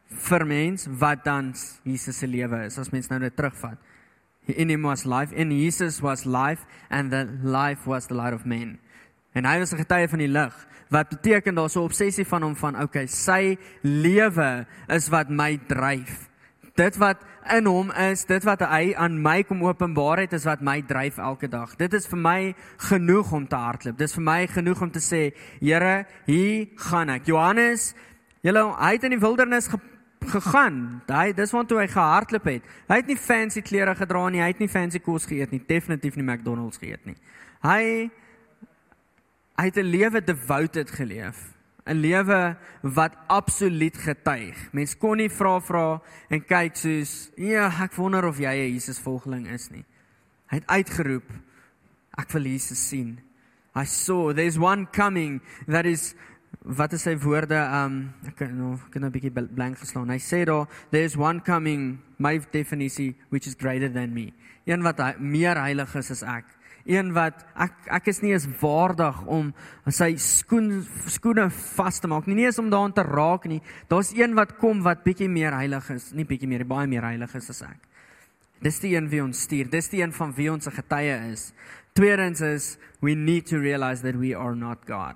vir 0.10 0.46
mens 0.46 0.88
wat 1.00 1.24
dan 1.24 1.54
Jesus 1.84 2.17
se 2.17 2.28
lewe 2.28 2.65
is. 2.65 2.78
As 2.78 2.91
mens 2.91 3.10
nou 3.10 3.20
net 3.20 3.36
terugvat. 3.36 3.78
In 4.48 4.70
him 4.70 4.84
was 4.84 5.06
life, 5.06 5.36
in 5.36 5.52
Jesus 5.52 6.02
was 6.02 6.26
life 6.26 6.65
and 6.89 7.12
the 7.12 7.28
life 7.43 7.86
was 7.86 8.08
the 8.08 8.15
light 8.15 8.34
of 8.34 8.46
men. 8.46 8.80
En 9.34 9.46
hy 9.46 9.60
was 9.60 9.74
'n 9.74 9.84
getuie 9.84 10.08
van 10.08 10.20
die 10.20 10.32
lig. 10.32 10.67
Wat 10.89 11.10
beteken 11.10 11.56
daar 11.56 11.70
so 11.70 11.82
'n 11.82 11.84
obsessie 11.84 12.26
van 12.26 12.41
hom 12.41 12.56
van 12.56 12.82
okay, 12.82 13.08
sy 13.08 13.58
lewe 13.82 14.65
is 14.88 15.10
wat 15.10 15.30
my 15.30 15.60
dryf. 15.67 16.30
Dit 16.76 16.98
wat 16.98 17.17
in 17.55 17.65
hom 17.65 17.91
is, 17.91 18.25
dit 18.25 18.43
wat 18.47 18.62
hy 18.67 18.93
aan 18.97 19.17
my 19.21 19.41
kom 19.47 19.63
openbaar 19.65 20.23
het, 20.23 20.33
is 20.33 20.45
wat 20.47 20.62
my 20.65 20.81
dryf 20.88 21.17
elke 21.17 21.49
dag. 21.51 21.75
Dit 21.79 21.93
is 21.97 22.07
vir 22.07 22.19
my 22.19 22.39
genoeg 22.89 23.31
om 23.33 23.47
te 23.47 23.55
hardloop. 23.55 23.97
Dit 23.97 24.10
is 24.10 24.15
vir 24.15 24.25
my 24.27 24.39
genoeg 24.51 24.81
om 24.81 24.91
te 24.91 25.03
sê, 25.03 25.21
Here, 25.60 26.05
hier 26.25 26.67
gaan 26.89 27.10
ek. 27.10 27.27
Johannes, 27.31 27.93
julle 28.45 28.63
hy 28.77 28.91
het 28.95 29.07
in 29.07 29.15
die 29.15 29.21
wildernis 29.21 29.67
ge, 29.71 29.81
gegaan. 30.27 31.01
Hy 31.10 31.33
dis 31.38 31.53
waartoe 31.55 31.81
hy 31.81 31.89
gehardloop 31.91 32.47
het. 32.51 32.71
Hy 32.88 33.01
het 33.01 33.12
nie 33.12 33.19
fancy 33.19 33.62
klere 33.65 33.95
gedra 33.97 34.27
nie, 34.29 34.41
hy 34.43 34.53
het 34.53 34.63
nie 34.63 34.71
fancy 34.71 35.01
kos 35.03 35.27
geëet 35.29 35.53
nie, 35.55 35.63
definitief 35.67 36.15
nie 36.15 36.25
McDonald's 36.27 36.79
geëet 36.81 37.05
nie. 37.10 37.17
Hy 37.65 37.83
hy 39.57 39.65
het 39.65 39.77
'n 39.77 39.89
lewe 39.89 40.21
devoted 40.21 40.91
geleef. 40.91 41.57
'n 41.88 42.02
lewe 42.02 42.58
wat 42.82 43.15
absoluut 43.28 43.97
getuig. 43.97 44.73
Mens 44.73 44.97
kon 44.97 45.17
nie 45.17 45.30
vra 45.30 45.60
vra 45.60 46.02
en 46.30 46.41
kyk 46.45 46.76
soos, 46.76 47.32
"Ja, 47.36 47.71
ek 47.84 47.95
wonder 47.95 48.26
of 48.28 48.38
jy 48.38 48.52
'n 48.52 48.73
Jesus 48.73 49.00
volgeling 49.00 49.47
is 49.47 49.69
nie." 49.69 49.86
Hy 50.50 50.56
het 50.56 50.67
uitgeroep, 50.67 51.32
"Ek 52.17 52.32
wil 52.32 52.43
Jesus 52.43 52.88
sien." 52.88 53.19
I 53.76 53.86
saw 53.86 54.34
there's 54.34 54.58
one 54.58 54.88
coming 54.91 55.41
that 55.67 55.86
is 55.86 56.15
wat 56.63 56.93
is 56.93 57.04
sy 57.04 57.15
woorde 57.15 57.56
um 57.56 58.13
ek 58.28 58.36
kan 58.36 58.58
nou 58.58 58.78
kan 58.91 59.02
nou 59.02 59.10
'n 59.10 59.13
bietjie 59.13 59.32
blank 59.32 59.78
geslaan. 59.78 60.10
Hy 60.10 60.19
sê 60.19 60.45
daar 60.45 60.67
there's 60.91 61.15
one 61.15 61.41
coming 61.41 62.00
my 62.17 62.39
definition 62.52 63.15
which 63.30 63.47
is 63.47 63.56
greater 63.56 63.89
than 63.89 64.13
me. 64.13 64.34
Een 64.65 64.82
wat 64.82 65.19
meer 65.19 65.56
heilig 65.56 65.95
is 65.95 66.12
as 66.12 66.23
ek 66.23 66.45
een 66.88 67.12
wat 67.15 67.43
ek 67.60 67.89
ek 68.00 68.08
is 68.12 68.21
nie 68.23 68.32
eens 68.32 68.47
waardig 68.62 69.19
om 69.28 69.52
sy 69.91 70.13
skoen 70.21 70.86
skoene 71.12 71.50
vas 71.52 72.00
te 72.00 72.08
maak 72.08 72.28
nie, 72.28 72.38
nie 72.39 72.47
eens 72.47 72.60
om 72.60 72.71
daaraan 72.71 72.95
te 72.95 73.04
raak 73.04 73.45
nie. 73.52 73.62
Daar's 73.91 74.13
een 74.15 74.36
wat 74.38 74.56
kom 74.62 74.82
wat 74.86 75.04
bietjie 75.04 75.30
meer 75.30 75.56
heilig 75.58 75.89
is, 75.95 76.12
nie 76.15 76.26
bietjie 76.26 76.47
meer, 76.47 76.65
baie 76.67 76.88
meer 76.88 77.06
heilig 77.10 77.36
is 77.36 77.50
as 77.54 77.62
ek. 77.67 77.88
Dis 78.63 78.80
die 78.82 78.95
een 78.95 79.10
wie 79.12 79.21
ons 79.21 79.43
stuur. 79.45 79.69
Dis 79.69 79.91
die 79.91 80.02
een 80.02 80.13
van 80.15 80.34
wie 80.34 80.50
ons 80.52 80.67
'n 80.67 80.71
getuie 80.71 81.32
is. 81.32 81.54
Tweedens 81.93 82.41
is 82.41 82.78
we 83.02 83.13
need 83.13 83.45
to 83.47 83.58
realize 83.58 84.02
that 84.02 84.15
we 84.15 84.36
are 84.36 84.56
not 84.56 84.80
God. 84.88 85.15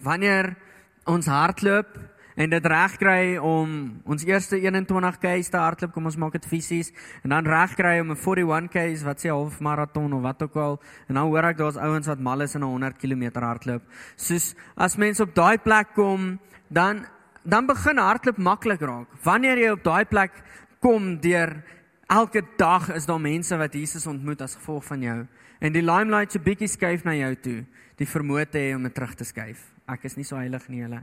Wanneer 0.00 0.56
ons 1.04 1.26
hardloop 1.26 1.98
en 2.38 2.52
dit 2.52 2.66
regkry 2.70 3.36
om 3.42 3.70
ons 4.06 4.24
eerste 4.28 4.60
21 4.62 5.18
k's 5.18 5.50
te 5.50 5.58
hardloop, 5.58 5.92
kom 5.94 6.06
ons 6.06 6.18
maak 6.22 6.36
dit 6.36 6.46
fisies 6.46 6.92
en 7.24 7.34
dan 7.34 7.48
regkry 7.48 7.98
om 7.98 8.12
'n 8.12 8.16
41 8.16 8.70
k's 8.70 9.02
wat 9.02 9.18
sê 9.18 9.28
half 9.34 9.58
maraton 9.60 10.12
of 10.12 10.22
wat 10.22 10.42
ook 10.42 10.56
al 10.56 10.80
en 11.08 11.14
dan 11.14 11.26
hoor 11.26 11.44
ek 11.44 11.58
daar's 11.58 11.76
ouens 11.76 12.06
wat 12.06 12.20
mal 12.20 12.40
is 12.40 12.54
in 12.54 12.62
'n 12.62 12.70
100 12.70 12.98
km 12.98 13.42
hardloop. 13.42 13.82
Soos 14.16 14.54
as 14.76 14.96
mense 14.96 15.22
op 15.22 15.34
daai 15.34 15.58
plek 15.58 15.94
kom, 15.94 16.38
dan 16.70 17.06
dan 17.44 17.66
begin 17.66 17.98
hardloop 17.98 18.38
maklik 18.38 18.80
raak. 18.80 19.08
Wanneer 19.24 19.58
jy 19.58 19.70
op 19.70 19.82
daai 19.82 20.04
plek 20.04 20.32
kom 20.80 21.20
deur 21.20 21.62
elke 22.06 22.42
dag 22.56 22.94
is 22.94 23.06
daar 23.06 23.20
mense 23.20 23.56
wat 23.56 23.74
Jesus 23.74 24.06
ontmoet 24.06 24.40
as 24.40 24.54
gevolg 24.54 24.84
van 24.84 25.02
jou 25.02 25.26
en 25.60 25.72
die 25.72 25.82
limelight 25.82 26.32
so 26.32 26.38
bietjie 26.38 26.68
skuif 26.68 27.04
na 27.04 27.14
jou 27.14 27.34
toe, 27.34 27.64
die 27.96 28.06
vermoë 28.06 28.46
te 28.50 28.58
hê 28.58 28.74
om 28.76 28.82
dit 28.82 28.94
terug 28.94 29.14
te 29.14 29.24
skuif. 29.24 29.74
Ek 29.88 30.04
is 30.04 30.16
nie 30.16 30.24
so 30.24 30.36
heilig 30.36 30.68
nie, 30.68 30.82
hulle. 30.82 31.02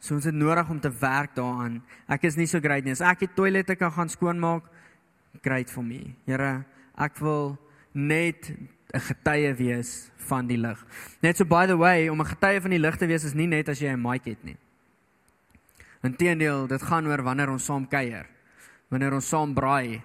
So 0.00 0.14
ons 0.14 0.24
het 0.24 0.34
nodig 0.34 0.68
om 0.70 0.80
te 0.80 0.90
werk 1.00 1.34
daaraan. 1.34 1.80
Ek 2.08 2.24
is 2.28 2.36
nie 2.36 2.46
so 2.46 2.60
great 2.60 2.84
nie. 2.84 2.94
As 2.94 3.02
ek 3.02 3.26
die 3.26 3.34
toilette 3.34 3.74
kan 3.76 3.90
gaan 3.92 4.08
skoonmaak, 4.08 4.68
great 5.42 5.70
for 5.70 5.82
me. 5.82 6.14
Here, 6.26 6.64
ek 6.98 7.18
wil 7.18 7.58
net 7.94 8.50
'n 8.94 9.00
getuie 9.00 9.54
wees 9.54 10.10
van 10.28 10.46
die 10.46 10.56
lig. 10.56 10.78
Net 11.20 11.36
so 11.36 11.44
by 11.44 11.66
the 11.66 11.76
way, 11.76 12.08
om 12.08 12.20
'n 12.20 12.26
getuie 12.26 12.60
van 12.60 12.70
die 12.70 12.78
lig 12.78 12.96
te 12.96 13.06
wees 13.06 13.24
is 13.24 13.34
nie 13.34 13.46
net 13.46 13.68
as 13.68 13.80
jy 13.80 13.92
'n 13.92 14.00
mic 14.00 14.24
het 14.24 14.44
nie. 14.44 14.56
Inteendeel, 16.02 16.66
dit 16.66 16.82
gaan 16.82 17.06
oor 17.06 17.22
wanneer 17.22 17.50
ons 17.50 17.64
saam 17.64 17.86
kuier. 17.88 18.26
Wanneer 18.88 19.12
ons 19.12 19.28
saam 19.28 19.54
braai, 19.54 20.00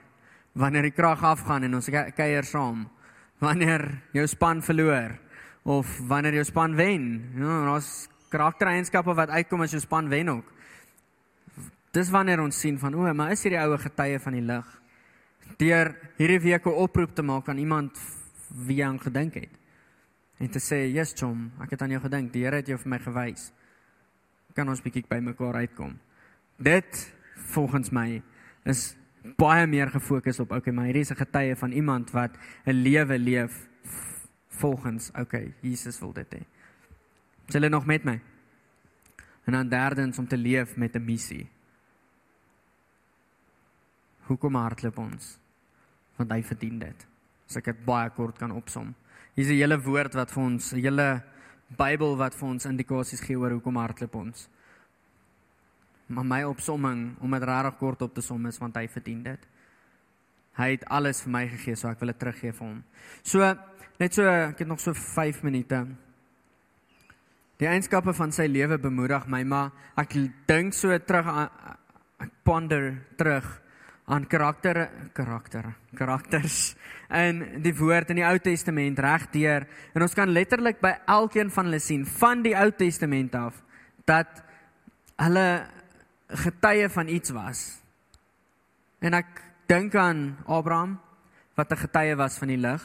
wanneer 0.54 0.82
die 0.82 0.92
krag 0.92 1.24
afgaan 1.24 1.64
en 1.64 1.76
ons 1.76 1.90
kuier 1.90 2.44
saam. 2.44 2.90
Wanneer 3.40 4.02
jou 4.14 4.28
span 4.28 4.62
verloor 4.62 5.20
of 5.64 6.00
wanneer 6.08 6.34
jou 6.34 6.44
span 6.44 6.76
wen. 6.76 7.32
Ja, 7.36 7.66
daar's 7.66 8.10
karaktereienskappe 8.34 9.14
wat 9.16 9.34
uitkom 9.34 9.66
as 9.66 9.74
jou 9.76 9.82
span 9.84 10.10
wen 10.12 10.32
ook. 10.34 10.50
Dis 11.94 12.10
wanneer 12.10 12.42
ons 12.42 12.60
sien 12.60 12.80
van 12.82 12.96
o, 12.98 13.14
maar 13.14 13.34
is 13.36 13.44
hierdie 13.46 13.62
oue 13.62 13.78
getuie 13.78 14.20
van 14.20 14.38
die 14.38 14.46
lig. 14.46 14.70
Deur 15.62 15.94
hierdie 16.18 16.42
week 16.42 16.66
'n 16.66 16.80
oproep 16.86 17.14
te 17.16 17.22
maak 17.22 17.50
aan 17.50 17.62
iemand 17.62 18.00
wie 18.50 18.86
aan 18.86 19.00
gedink 19.00 19.34
het. 19.34 19.54
En 20.40 20.50
te 20.50 20.60
sê, 20.60 20.90
"Yes, 20.92 21.14
Chom, 21.16 21.52
ek 21.62 21.72
het 21.72 21.82
aan 21.82 21.90
jou 21.90 22.02
gedink. 22.02 22.34
Die 22.34 22.44
Here 22.44 22.56
het 22.56 22.68
jou 22.68 22.78
vir 22.78 22.90
my 22.90 23.00
gewys. 23.00 23.52
Kan 24.54 24.70
ons 24.70 24.82
bietjie 24.82 25.06
by 25.08 25.20
mekaar 25.20 25.54
uitkom?" 25.54 26.00
Dit 26.58 27.14
volgens 27.36 27.92
my 27.92 28.22
is 28.66 28.96
baie 29.38 29.68
meer 29.68 29.90
gefokus 29.90 30.40
op 30.40 30.52
okay, 30.52 30.74
maar 30.74 30.86
hierdie 30.86 31.02
is 31.02 31.12
'n 31.12 31.16
getuie 31.16 31.56
van 31.56 31.72
iemand 31.72 32.12
wat 32.12 32.32
'n 32.66 32.72
lewe 32.72 33.20
leef 33.20 33.68
volgens 34.48 35.12
okay, 35.20 35.54
Jesus 35.62 36.00
wil 36.00 36.14
dit 36.14 36.28
hê. 36.36 36.42
Is 37.54 37.60
hulle 37.60 37.70
nog 37.70 37.86
met 37.86 38.02
my? 38.04 38.16
En 39.46 39.54
dan 39.54 39.68
derdens 39.70 40.18
om 40.18 40.28
te 40.28 40.38
leef 40.38 40.76
met 40.76 40.96
'n 40.96 41.06
missie. 41.06 41.50
Hoekom 44.26 44.56
hardloop 44.56 44.98
ons? 44.98 45.38
Want 46.16 46.32
hy 46.32 46.44
verdien 46.44 46.80
dit. 46.80 47.08
As 47.48 47.56
ek 47.56 47.66
dit 47.66 47.86
baie 47.86 48.10
kort 48.10 48.38
kan 48.38 48.52
opsom. 48.52 48.96
Hier's 49.36 49.50
'n 49.50 49.62
hele 49.62 49.82
woord 49.82 50.14
wat 50.14 50.32
vir 50.32 50.44
ons, 50.44 50.72
'n 50.74 50.82
hele 50.82 51.24
Bybel 51.78 52.18
wat 52.18 52.36
vir 52.36 52.48
ons 52.48 52.66
indikasies 52.66 53.22
gee 53.22 53.38
oor 53.38 53.52
hoekom 53.52 53.76
hardloop 53.76 54.16
ons. 54.16 54.50
Maar 56.08 56.26
my 56.26 56.44
opsomming 56.44 57.16
om 57.20 57.32
dit 57.32 57.44
regtig 57.44 57.78
kort 57.78 58.02
op 58.02 58.14
te 58.14 58.22
som 58.22 58.46
is 58.46 58.58
want 58.58 58.76
hy 58.76 58.88
verdien 58.88 59.24
dit. 59.24 59.48
Hy 60.54 60.72
het 60.72 60.86
alles 60.86 61.22
vir 61.22 61.32
my 61.32 61.48
gegee, 61.48 61.76
so 61.76 61.88
ek 61.88 62.00
wil 62.00 62.08
dit 62.08 62.20
teruggee 62.20 62.52
vir 62.52 62.68
hom. 62.68 62.84
So 63.22 63.40
net 64.00 64.14
so 64.14 64.24
ek 64.24 64.60
het 64.60 64.68
nog 64.68 64.80
so 64.80 64.94
5 64.94 65.44
minute. 65.44 65.88
Die 67.62 67.68
eienskappe 67.70 68.14
van 68.14 68.32
sy 68.32 68.48
lewe 68.50 68.78
bemoedig 68.82 69.28
my, 69.28 69.44
maar 69.44 69.72
ek 70.02 70.16
dink 70.50 70.74
so 70.74 70.98
terug 71.00 71.28
aan 71.28 71.50
ek 72.24 72.32
ponder 72.46 72.94
terug 73.20 73.46
aan 74.06 74.26
karakter 74.28 74.90
karakter 75.16 75.70
karakters 75.96 76.76
in 77.16 77.62
die 77.64 77.74
woord 77.76 78.12
in 78.12 78.20
die 78.20 78.26
Ou 78.28 78.38
Testament 78.44 79.00
regdeur 79.00 79.66
en 79.96 80.06
ons 80.06 80.16
kan 80.16 80.32
letterlik 80.32 80.82
by 80.84 80.92
elkeen 81.12 81.52
van 81.54 81.70
hulle 81.70 81.80
sien 81.84 82.04
van 82.20 82.44
die 82.44 82.56
Ou 82.56 82.70
Testament 82.76 83.36
af 83.40 83.60
dat 84.08 84.44
hulle 85.24 85.48
getuie 86.34 86.90
van 86.90 87.08
iets 87.08 87.32
was. 87.36 87.60
En 89.04 89.14
ek 89.14 89.30
dink 89.70 89.96
aan 89.96 90.38
Abraham 90.48 90.98
wat 91.56 91.72
'n 91.72 91.84
getuie 91.86 92.16
was 92.16 92.38
van 92.38 92.48
die 92.48 92.58
lig. 92.58 92.84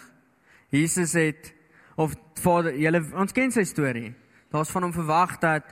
Jesus 0.70 1.12
het 1.12 1.54
of 1.96 2.14
vader 2.34 2.76
julle 2.76 3.02
ons 3.14 3.32
ken 3.32 3.50
sy 3.50 3.64
storie. 3.64 4.14
Daar's 4.50 4.70
van 4.70 4.82
hom 4.82 4.92
verwag 4.92 5.38
dat 5.38 5.64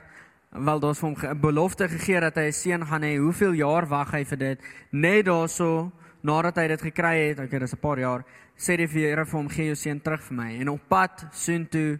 wel 0.49 0.79
daar's 0.79 0.99
hom 0.99 1.15
'n 1.17 1.39
belofte 1.39 1.89
gegee 1.89 2.19
dat 2.19 2.35
hy 2.35 2.47
'n 2.47 2.53
seun 2.53 2.85
gaan 2.85 3.01
hê. 3.01 3.17
Hoeveel 3.17 3.51
jaar 3.53 3.87
wag 3.87 4.11
hy 4.11 4.25
vir 4.25 4.37
dit? 4.37 4.59
Net 4.91 5.25
daarso 5.25 5.91
nadat 6.21 6.55
hy 6.55 6.67
dit 6.67 6.81
gekry 6.81 7.27
het, 7.29 7.39
okay, 7.39 7.59
dis 7.59 7.73
'n 7.73 7.79
paar 7.79 7.99
jaar, 7.99 8.25
sê 8.55 8.75
die 8.77 8.87
Here 8.87 9.25
vir 9.25 9.37
hom 9.39 9.49
gee 9.49 9.65
jou 9.65 9.75
seun 9.75 10.01
terug 10.01 10.21
vir 10.21 10.37
my. 10.37 10.59
En 10.59 10.69
op 10.69 10.81
pad 10.87 11.25
soontoe 11.31 11.99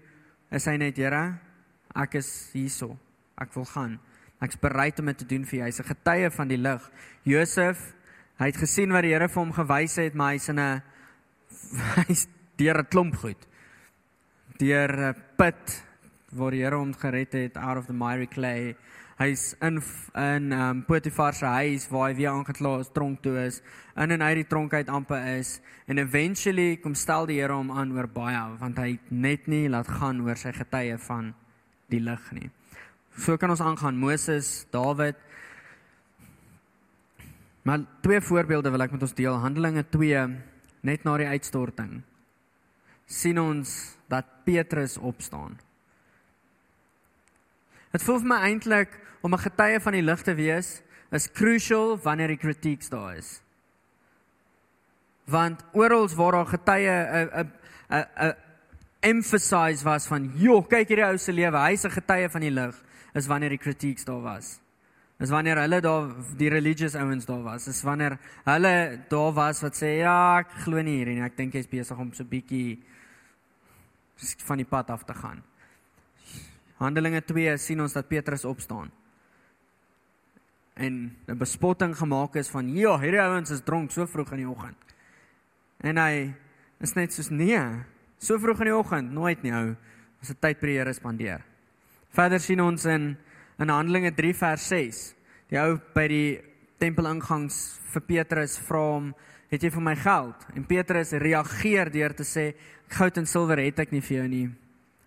is 0.52 0.66
hy 0.66 0.78
net, 0.78 0.98
Here, 0.98 1.40
ek 1.96 2.16
is 2.16 2.50
hierso. 2.54 2.98
Ek 3.38 3.54
wil 3.54 3.66
gaan. 3.66 4.00
Ek's 4.42 4.60
bereid 4.60 5.00
om 5.00 5.06
dit 5.06 5.18
te 5.18 5.26
doen 5.26 5.46
vir 5.46 5.60
jou. 5.60 5.66
Hy's 5.66 5.80
'n 5.80 5.96
getuie 5.96 6.30
van 6.32 6.48
die 6.48 6.58
lig. 6.58 6.92
Josef, 7.24 7.94
hy 8.40 8.46
het 8.46 8.58
gesien 8.58 8.92
wat 8.92 9.02
die 9.02 9.14
Here 9.14 9.28
vir 9.28 9.44
hom 9.44 9.54
gewys 9.54 9.96
het, 9.96 10.14
maar 10.14 10.32
hy's 10.32 10.50
in 10.50 10.60
'n 10.60 10.82
hy's 12.08 12.28
deur 12.56 12.80
'n 12.80 12.88
klomp 12.88 13.16
goed. 13.16 13.48
Deur 14.58 15.10
'n 15.10 15.16
put 15.38 15.87
waar 16.32 16.52
die 16.52 16.64
Here 16.64 16.76
hom 16.76 16.94
gered 16.94 17.34
het 17.34 17.58
out 17.58 17.78
of 17.78 17.88
the 17.88 17.94
miry 17.94 18.28
clay. 18.28 18.76
Hy's 19.18 19.56
in 19.62 19.80
in 20.14 20.52
um 20.54 20.84
Potifar 20.86 21.34
se 21.34 21.46
huis 21.46 21.88
waar 21.90 22.10
hy 22.10 22.18
weer 22.18 22.30
aangekla 22.30 22.80
is, 22.80 22.92
tronk 22.94 23.22
toe 23.24 23.38
is, 23.46 23.62
in 23.96 24.12
en 24.12 24.22
uit 24.22 24.36
die 24.44 24.48
tronk 24.48 24.74
uit 24.74 24.90
amper 24.90 25.24
is 25.38 25.60
en 25.88 25.98
eventually 25.98 26.78
kom 26.78 26.96
stel 26.96 27.26
die 27.26 27.40
Here 27.40 27.54
hom 27.54 27.72
aan 27.72 27.96
oor 27.96 28.08
baie 28.08 28.44
want 28.60 28.78
hy 28.78 29.00
net 29.10 29.48
nie 29.48 29.68
laat 29.70 29.88
gaan 29.88 30.22
oor 30.22 30.38
sy 30.38 30.52
getuie 30.54 30.98
van 31.08 31.34
die 31.90 32.04
lig 32.04 32.32
nie. 32.32 32.50
So 33.18 33.38
kan 33.38 33.50
ons 33.50 33.64
aangaan 33.64 33.98
Moses, 33.98 34.68
Dawid. 34.72 35.16
Maar 37.64 37.88
twee 38.06 38.22
voorbeelde 38.22 38.72
wil 38.72 38.86
ek 38.86 38.94
met 38.94 39.02
ons 39.04 39.16
deel. 39.18 39.40
Handelinge 39.42 39.84
2 39.92 40.28
net 40.88 41.04
na 41.04 41.18
die 41.18 41.28
uitstorting 41.28 42.04
sien 43.08 43.40
ons 43.40 43.72
dat 44.12 44.28
Petrus 44.46 44.98
opstaan. 45.00 45.58
Dit 47.92 48.04
voel 48.04 48.20
vir 48.20 48.28
my 48.28 48.40
eintlik 48.50 49.00
om 49.22 49.34
'n 49.34 49.40
getuie 49.40 49.80
van 49.80 49.94
die 49.94 50.02
lig 50.02 50.22
te 50.22 50.36
wees 50.36 50.82
is 51.12 51.32
crucial 51.32 51.98
wanneer 52.04 52.28
die 52.28 52.38
kritiek 52.38 52.90
daar 52.90 53.16
is. 53.16 53.42
Want 55.26 55.64
oral 55.74 56.08
waar 56.08 56.32
daar 56.32 56.46
getuie 56.46 56.90
'n 56.90 57.30
'n 57.34 57.52
'n 57.90 58.06
'n 58.20 58.36
emphasize 59.00 59.84
was 59.84 60.08
van, 60.08 60.32
"Jo, 60.36 60.62
kyk 60.62 60.88
hierdie 60.88 61.06
ou 61.06 61.18
se 61.18 61.32
lewe, 61.32 61.58
hy's 61.58 61.86
'n 61.86 61.92
getuie 61.92 62.30
van 62.30 62.42
die 62.42 62.52
lig," 62.52 62.76
is 63.14 63.28
wanneer 63.28 63.50
die 63.50 63.58
kritiek 63.58 64.06
daar 64.06 64.22
was. 64.22 64.60
Is 65.20 65.30
wanneer 65.30 65.58
hulle 65.58 65.82
daar 65.82 66.14
die 66.38 66.50
religious 66.50 66.96
ouens 66.96 67.26
daar 67.26 67.44
was. 67.44 67.68
Is 67.68 67.82
wanneer 67.84 68.20
hulle 68.44 69.00
daar 69.10 69.34
was 69.34 69.62
wat 69.62 69.76
sê, 69.76 69.98
"Ja, 69.98 70.40
ek 70.40 70.52
glo 70.52 70.82
nie 70.82 70.98
hierin 70.98 71.16
nie. 71.16 71.24
Ek 71.24 71.38
dink 71.38 71.54
hy's 71.54 71.68
besig 71.68 71.98
om 71.98 72.14
so 72.14 72.24
bietjie 72.24 72.84
van 74.46 74.58
die 74.58 74.66
pad 74.66 74.90
af 74.90 75.04
te 75.04 75.14
gaan." 75.14 75.44
Handelinge 76.78 77.22
2 77.26 77.58
sien 77.58 77.82
ons 77.82 77.94
dat 77.94 78.08
Petrus 78.08 78.46
opstaan 78.46 78.92
en 80.78 81.16
'n 81.26 81.38
bespotting 81.38 81.98
gemaak 81.98 82.36
is 82.36 82.50
van 82.50 82.76
ja, 82.76 83.00
hierdie 83.00 83.22
ouens 83.22 83.50
is 83.50 83.62
dronk 83.64 83.92
so 83.92 84.06
vroeg 84.06 84.32
in 84.32 84.38
die 84.38 84.50
oggend. 84.50 84.78
En 85.78 85.98
hy 85.98 86.34
is 86.80 86.94
net 86.94 87.14
soos 87.14 87.30
nee, 87.30 87.60
so 88.18 88.38
vroeg 88.38 88.60
in 88.60 88.66
die 88.66 88.76
oggend, 88.76 89.12
nooit 89.12 89.42
nie 89.44 89.54
ou. 89.54 89.76
Ons 90.20 90.28
het 90.28 90.42
tyd 90.42 90.60
by 90.60 90.68
die 90.68 90.78
Here 90.78 90.94
spandeer. 90.94 91.44
Verder 92.10 92.40
sien 92.40 92.62
ons 92.62 92.86
in 92.86 93.18
in 93.60 93.70
Handelinge 93.70 94.12
3 94.14 94.34
vers 94.34 94.68
6. 94.68 95.16
Die 95.50 95.58
ou 95.60 95.80
by 95.94 96.08
die 96.08 96.42
tempelingangs 96.78 97.80
vir 97.94 98.02
Petrus 98.02 98.58
vra 98.60 98.80
hom, 98.80 99.16
"Het 99.50 99.64
jy 99.64 99.70
vir 99.72 99.82
my 99.82 99.96
geld?" 99.96 100.46
En 100.56 100.66
Petrus 100.66 101.12
reageer 101.12 101.92
deur 101.92 102.14
te 102.14 102.24
sê, 102.24 102.54
"Goud 102.88 103.18
en 103.18 103.26
silwer 103.26 103.58
het 103.58 103.80
ek 103.80 103.92
nie 103.92 104.02
vir 104.02 104.18
jou 104.18 104.28
nie, 104.28 104.50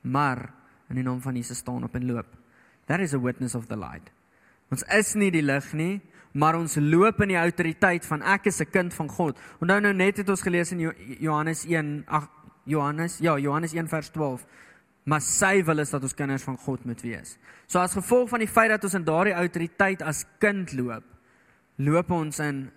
maar 0.02 0.52
in 0.90 1.00
die 1.00 1.04
naam 1.06 1.20
van 1.20 1.36
Jesus 1.36 1.58
staan 1.58 1.84
op 1.84 1.94
en 1.94 2.06
loop." 2.06 2.26
That 2.86 3.00
is 3.00 3.14
a 3.14 3.20
witness 3.20 3.54
of 3.54 3.66
the 3.66 3.76
light. 3.76 4.10
Ons 4.70 4.82
is 4.82 5.14
nie 5.14 5.30
die 5.30 5.42
lig 5.42 5.72
nie, 5.72 6.00
maar 6.32 6.54
ons 6.54 6.76
loop 6.78 7.20
in 7.24 7.28
die 7.28 7.38
autoriteit 7.40 8.06
van 8.06 8.22
ek 8.22 8.46
is 8.46 8.60
'n 8.60 8.70
kind 8.70 8.94
van 8.94 9.08
God. 9.08 9.38
Onthou 9.60 9.80
nou 9.80 9.92
net 9.92 10.16
het 10.16 10.28
ons 10.28 10.42
gelees 10.42 10.72
in 10.72 10.92
Johannes 11.18 11.64
1, 11.64 12.04
ag 12.06 12.28
Johannes, 12.64 13.18
ja, 13.18 13.38
Johannes 13.38 13.72
1 13.72 13.88
vers 13.88 14.08
12. 14.10 14.46
Maar 15.04 15.20
sy 15.20 15.64
wil 15.64 15.78
is 15.78 15.90
dat 15.90 16.02
ons 16.02 16.14
kinders 16.14 16.42
van 16.42 16.56
God 16.56 16.84
moet 16.84 17.00
wees. 17.02 17.38
So 17.66 17.78
as 17.78 17.96
gevolg 17.96 18.28
van 18.28 18.38
die 18.38 18.50
feit 18.50 18.70
dat 18.70 18.84
ons 18.84 18.94
in 18.94 19.04
daardie 19.04 19.34
autoriteit 19.34 20.02
as 20.02 20.24
kind 20.38 20.72
loop, 20.72 21.04
loop 21.76 22.10
ons 22.10 22.38
in 22.38 22.70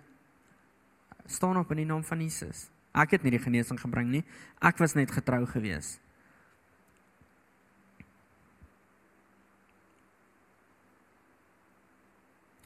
staan 1.26 1.56
op 1.56 1.70
in 1.70 1.76
die 1.76 1.88
naam 1.88 2.04
van 2.04 2.20
Jesus. 2.20 2.68
Ek 2.94 3.16
het 3.16 3.22
nie 3.22 3.34
die 3.34 3.42
genesing 3.42 3.80
gebring 3.80 4.10
nie. 4.12 4.24
Ek 4.62 4.78
was 4.78 4.94
net 4.94 5.10
getrou 5.10 5.44
geweest. 5.50 6.00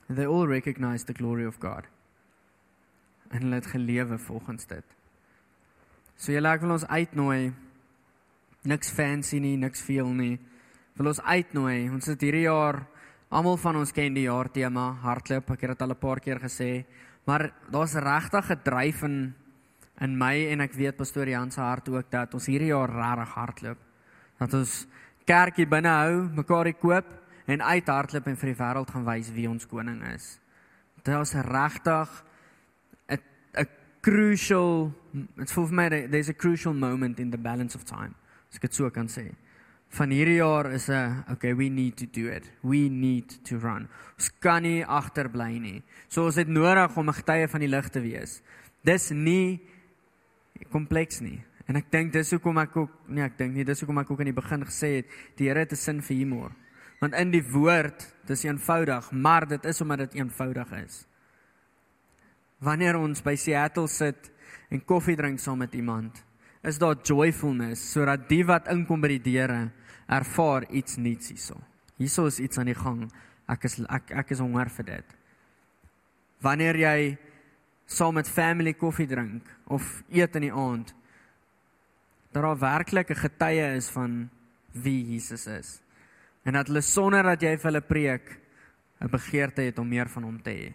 They 0.08 0.26
all 0.26 0.46
recognize 0.46 1.04
the 1.04 1.12
glory 1.12 1.46
of 1.46 1.58
God. 1.60 1.84
En 3.30 3.42
hulle 3.42 3.54
het 3.54 3.66
gelewe 3.66 4.18
volgens 4.18 4.66
dit. 4.66 4.84
So 6.16 6.32
julle 6.32 6.48
ek 6.48 6.64
wil 6.64 6.76
ons 6.78 6.86
uitnooi 6.88 7.52
niks 8.68 8.90
fancy 8.90 9.38
nie, 9.38 9.56
niks 9.56 9.82
veel 9.84 10.08
nie. 10.16 10.38
Wil 10.98 11.12
ons 11.12 11.20
uitnooi. 11.22 11.88
Ons 11.92 12.08
het 12.10 12.24
hierdie 12.24 12.46
jaar 12.46 12.82
almal 13.28 13.58
van 13.60 13.76
ons 13.82 13.92
ken 13.92 14.16
die 14.16 14.26
jaar 14.26 14.48
tema 14.50 14.90
hardloop. 15.04 15.52
Ek 15.54 15.60
het 15.60 15.76
dit 15.76 15.82
al 15.82 15.92
'n 15.92 16.00
paar 16.00 16.20
keer 16.20 16.40
gesê, 16.40 16.84
maar 17.26 17.52
daar's 17.70 17.94
regtig 17.94 18.50
'n 18.50 18.62
dryf 18.64 19.02
in 19.02 19.34
in 20.00 20.16
my 20.18 20.46
en 20.52 20.60
ek 20.60 20.74
weet 20.74 20.96
pastoor 20.96 21.28
Jan 21.28 21.50
se 21.50 21.60
hart 21.60 21.88
ook 21.88 22.10
dat 22.10 22.34
ons 22.34 22.46
hierdie 22.46 22.70
jaar 22.70 22.90
regtig 22.90 23.34
hardloop. 23.34 23.78
Dat 24.38 24.54
ons 24.54 24.86
kerkie 25.26 25.66
binne 25.66 25.88
hou, 25.88 26.28
mekaar 26.30 26.72
koop 26.74 27.04
en 27.48 27.64
uithardloop 27.64 28.28
en 28.28 28.36
vir 28.36 28.50
die 28.52 28.58
wêreld 28.58 28.90
gaan 28.92 29.06
wys 29.06 29.32
wie 29.32 29.48
ons 29.48 29.66
koning 29.68 30.02
is. 30.12 30.36
Dit 31.00 31.14
is 31.14 31.34
regtig 31.48 32.24
'n 33.08 33.20
'n 33.56 33.68
crucial 34.02 34.92
it's 35.38 35.52
for 35.52 35.68
me 35.72 35.88
there's 35.88 36.28
a 36.28 36.34
crucial 36.34 36.74
moment 36.74 37.18
in 37.18 37.30
the 37.30 37.38
balance 37.38 37.74
of 37.76 37.84
time. 37.84 38.14
As 38.50 38.56
ek 38.56 38.62
dit 38.62 38.74
so 38.74 38.90
kan 38.90 39.08
sê. 39.08 39.34
Van 39.88 40.10
hierdie 40.10 40.36
jaar 40.36 40.72
is 40.72 40.88
'n 40.88 41.24
okay, 41.30 41.54
we 41.54 41.68
need 41.68 41.96
to 41.96 42.06
do 42.06 42.28
it. 42.28 42.50
We 42.62 42.88
need 42.88 43.44
to 43.44 43.58
run. 43.58 43.88
Ons 44.18 44.30
kan 44.40 44.62
nie 44.62 44.84
agterbly 44.84 45.58
nie. 45.58 45.82
So 46.08 46.24
ons 46.24 46.36
het 46.36 46.48
nodig 46.48 46.96
om 46.96 47.08
'n 47.08 47.14
getuie 47.14 47.48
van 47.48 47.60
die 47.60 47.68
lig 47.68 47.88
te 47.88 48.00
wees. 48.00 48.42
Dis 48.84 49.10
nie 49.10 49.60
kompleks 50.70 51.20
nie. 51.20 51.42
En 51.66 51.76
ek 51.76 51.90
dink 51.90 52.12
dis 52.12 52.30
hoekom 52.30 52.58
ek 52.58 52.76
ook 52.76 52.90
nee, 53.08 53.24
ek 53.24 53.38
dink 53.38 53.54
nie 53.54 53.64
dis 53.64 53.80
hoekom 53.80 53.98
ek 53.98 54.10
ook 54.10 54.18
aan 54.18 54.32
die 54.32 54.42
begin 54.42 54.64
gesê 54.64 54.96
het 54.96 55.06
die 55.36 55.48
Here 55.48 55.60
het 55.60 55.72
'n 55.72 55.76
sin 55.76 56.02
vir 56.02 56.16
humor 56.16 56.52
want 56.98 57.14
in 57.14 57.30
die 57.30 57.44
woord 57.52 58.06
dis 58.28 58.44
eenvoudig 58.46 59.10
maar 59.12 59.46
dit 59.48 59.64
is 59.64 59.80
omdat 59.80 59.98
dit 60.06 60.18
eenvoudig 60.20 60.72
is. 60.82 61.04
Wanneer 62.58 62.98
ons 62.98 63.22
by 63.22 63.36
Seattle 63.38 63.88
sit 63.88 64.30
en 64.68 64.82
koffie 64.84 65.16
drink 65.16 65.38
saam 65.40 65.62
met 65.62 65.74
iemand 65.78 66.24
is 66.66 66.80
daar 66.82 66.98
joyfulness 67.06 67.84
sodat 67.92 68.26
die 68.28 68.42
wat 68.46 68.68
inkom 68.72 69.00
by 69.00 69.12
die 69.14 69.24
deure 69.30 69.68
ervaar 70.08 70.66
iets 70.74 70.98
nuuts 70.98 71.30
hierso. 71.30 71.60
Hierso 71.98 72.26
is 72.26 72.40
iets 72.42 72.58
aan 72.58 72.70
die 72.70 72.78
gang. 72.78 73.06
Ek 73.48 73.64
is 73.68 73.78
ek 73.86 74.12
ek 74.24 74.34
is 74.34 74.42
honger 74.42 74.70
vir 74.78 74.86
dit. 74.90 75.16
Wanneer 76.42 76.76
jy 76.78 76.98
saam 77.88 78.18
met 78.18 78.28
family 78.28 78.74
koffie 78.74 79.08
drink 79.08 79.46
of 79.66 80.02
eet 80.10 80.36
in 80.36 80.48
die 80.48 80.54
aand 80.54 80.92
dat 82.34 82.42
daar 82.42 82.58
werklik 82.58 83.10
'n 83.10 83.22
getuie 83.24 83.76
is 83.76 83.88
van 83.90 84.28
wie 84.72 85.14
Jesus 85.14 85.46
is 85.46 85.80
en 86.48 86.56
dat 86.56 86.70
hulle 86.70 86.80
sonder 86.84 87.26
dat 87.34 87.42
jy 87.44 87.56
vir 87.56 87.68
hulle 87.68 87.84
preek 87.84 88.30
'n 89.04 89.10
begeerte 89.12 89.62
het 89.62 89.78
om 89.78 89.88
meer 89.88 90.08
van 90.08 90.22
hom 90.22 90.38
te 90.42 90.50
hê. 90.50 90.72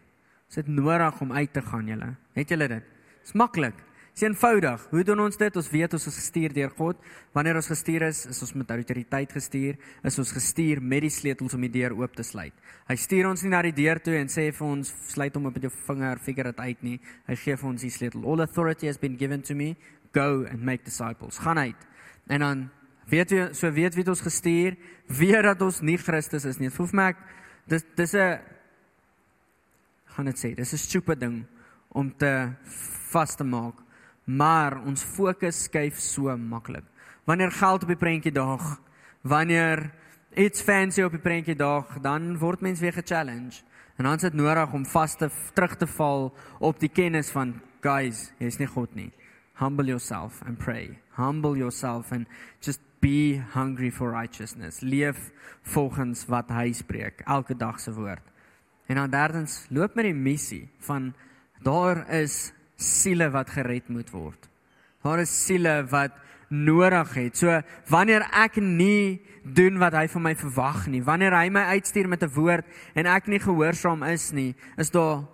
Dit 0.54 0.68
is 0.68 0.74
nodig 0.74 1.22
om 1.22 1.32
uit 1.32 1.54
te 1.54 1.62
gaan 1.62 1.88
julle. 1.88 2.16
Het 2.34 2.50
julle 2.50 2.68
dit? 2.68 2.84
Dis 3.24 3.34
maklik. 3.34 3.76
Dis 4.14 4.22
eenvoudig. 4.22 4.86
Hoe 4.92 5.04
doen 5.04 5.20
ons 5.20 5.38
dit? 5.38 5.56
Ons 5.56 5.70
weet 5.72 5.94
ons 5.94 6.08
is 6.08 6.16
gestuur 6.16 6.54
deur 6.54 6.70
God. 6.78 6.98
Wanneer 7.34 7.56
ons 7.56 7.68
gestuur 7.68 8.02
is, 8.02 8.26
is 8.26 8.42
ons 8.42 8.54
met 8.54 8.70
autoriteit 8.70 9.32
gestuur. 9.32 9.78
Is 10.04 10.20
ons 10.20 10.32
gestuur 10.32 10.82
met 10.82 11.02
die 11.02 11.10
sleutels 11.10 11.54
om 11.54 11.62
die 11.62 11.72
deur 11.72 11.96
oop 11.98 12.14
te 12.16 12.24
sluit. 12.24 12.54
Hy 12.88 12.96
stuur 12.96 13.28
ons 13.28 13.42
nie 13.42 13.50
na 13.50 13.62
die 13.62 13.74
deur 13.74 14.00
toe 14.00 14.14
en 14.20 14.30
sê 14.30 14.52
vir 14.54 14.68
ons 14.68 14.94
sluit 15.10 15.34
hom 15.34 15.50
op 15.50 15.54
met 15.54 15.64
jou 15.64 15.74
vinger, 15.88 16.20
figure 16.20 16.52
dit 16.52 16.60
uit 16.60 16.84
nie. 16.84 17.00
Hy 17.28 17.36
gee 17.36 17.58
vir 17.58 17.70
ons 17.70 17.82
die 17.82 17.90
sleutel. 17.90 18.24
All 18.24 18.46
authority 18.46 18.86
has 18.86 18.98
been 18.98 19.18
given 19.18 19.42
to 19.42 19.56
me. 19.56 19.76
Go 20.14 20.46
and 20.46 20.62
make 20.62 20.84
disciples. 20.84 21.40
Gaan 21.40 21.58
uit. 21.58 21.88
En 22.28 22.40
dan 22.40 22.70
Weet 23.14 23.30
jy 23.30 23.44
so 23.54 23.70
weet 23.70 23.94
wie 23.94 24.02
het 24.02 24.10
ons 24.10 24.24
gestuur? 24.26 24.74
Weet 25.06 25.46
dat 25.46 25.62
ons 25.62 25.84
nie 25.86 26.00
Christus 26.02 26.48
is 26.50 26.58
nie. 26.58 26.72
Dit 26.72 26.78
vir 26.80 26.96
my 26.98 27.10
ek 27.12 27.20
dis 27.70 27.86
dis 27.96 28.14
'n 28.16 28.40
gaan 30.16 30.26
dit 30.26 30.38
sê, 30.38 30.56
dis 30.56 30.74
'n 30.74 30.78
stupid 30.78 31.20
ding 31.20 31.46
om 31.90 32.10
te 32.10 32.50
vas 33.12 33.36
te 33.36 33.44
maak. 33.44 33.76
Maar 34.26 34.82
ons 34.86 35.04
fokus 35.04 35.64
skuif 35.64 36.00
so 36.00 36.36
maklik. 36.38 36.86
Wanneer 37.26 37.52
geld 37.52 37.84
op 37.84 37.88
die 37.88 37.98
prentjie 38.06 38.32
daag, 38.32 38.80
wanneer 39.22 39.92
iets 40.36 40.62
fancy 40.62 41.04
op 41.04 41.12
die 41.12 41.22
prentjie 41.22 41.56
daag, 41.56 42.02
dan 42.02 42.38
word 42.38 42.62
mens 42.62 42.80
weer 42.80 42.94
ge-challenge. 42.94 43.64
En 43.98 44.04
dan 44.04 44.16
is 44.16 44.22
dit 44.22 44.34
nodig 44.34 44.74
om 44.74 44.86
vas 44.86 45.16
te 45.16 45.30
terug 45.54 45.76
te 45.76 45.88
val 45.88 46.34
op 46.60 46.80
die 46.80 46.90
kennis 46.90 47.30
van 47.30 47.62
guys, 47.82 48.32
jy's 48.40 48.58
nie 48.58 48.68
God 48.68 48.96
nie. 48.96 49.12
Humble 49.54 49.86
yourself 49.86 50.42
and 50.46 50.58
pray. 50.58 51.00
Humble 51.16 51.58
yourself 51.58 52.12
and 52.12 52.26
just 52.60 52.80
be 53.00 53.38
hungry 53.38 53.92
for 53.92 54.12
righteousness. 54.12 54.82
Leef 54.82 55.32
volgens 55.62 56.26
wat 56.26 56.50
hy 56.50 56.72
spreek, 56.74 57.22
elke 57.28 57.56
dag 57.56 57.80
se 57.80 57.94
woord. 57.94 58.24
En 58.88 58.96
dan 58.96 59.10
derdens, 59.10 59.66
loop 59.70 59.96
met 59.96 60.08
die 60.10 60.16
missie 60.16 60.68
van 60.88 61.14
daar 61.64 62.04
is 62.12 62.54
siele 62.76 63.30
wat 63.32 63.54
gered 63.54 63.90
moet 63.90 64.10
word. 64.12 64.50
Daar 65.04 65.20
is 65.24 65.32
siele 65.46 65.84
wat 65.92 66.16
nodig 66.54 67.14
het. 67.14 67.38
So 67.38 67.62
wanneer 67.90 68.26
ek 68.32 68.60
nie 68.62 69.22
doen 69.44 69.80
wat 69.82 69.96
hy 69.98 70.08
van 70.12 70.28
my 70.30 70.34
verwag 70.40 70.86
nie, 70.92 71.04
wanneer 71.04 71.36
hy 71.36 71.50
my 71.52 71.64
uitstuur 71.76 72.08
met 72.08 72.24
'n 72.24 72.34
woord 72.36 72.66
en 72.96 73.06
ek 73.06 73.28
nie 73.28 73.40
gehoorsaam 73.40 74.04
is 74.04 74.32
nie, 74.32 74.56
is 74.78 74.90
daar 74.90 75.26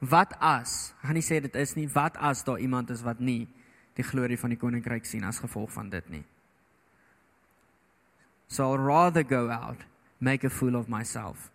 wat 0.00 0.34
as? 0.40 0.92
Ek 1.00 1.08
gaan 1.08 1.18
nie 1.18 1.24
sê 1.24 1.40
dit 1.40 1.56
is 1.56 1.74
nie, 1.76 1.86
wat 1.94 2.16
as 2.16 2.44
daar 2.44 2.60
iemand 2.60 2.90
is 2.90 3.04
wat 3.06 3.20
nie 3.20 3.46
die 3.96 4.04
glorie 4.04 4.36
van 4.36 4.52
die 4.52 4.60
koninkryk 4.60 5.06
sien 5.08 5.24
as 5.24 5.40
gevolg 5.40 5.72
van 5.72 5.90
dit 5.90 6.10
nie. 6.12 6.24
So 8.48 8.70
I'll 8.70 8.78
rather 8.78 9.22
go 9.22 9.50
out, 9.50 9.78
make 10.20 10.44
a 10.44 10.50
fool 10.50 10.76
of 10.76 10.88
myself, 10.88 11.50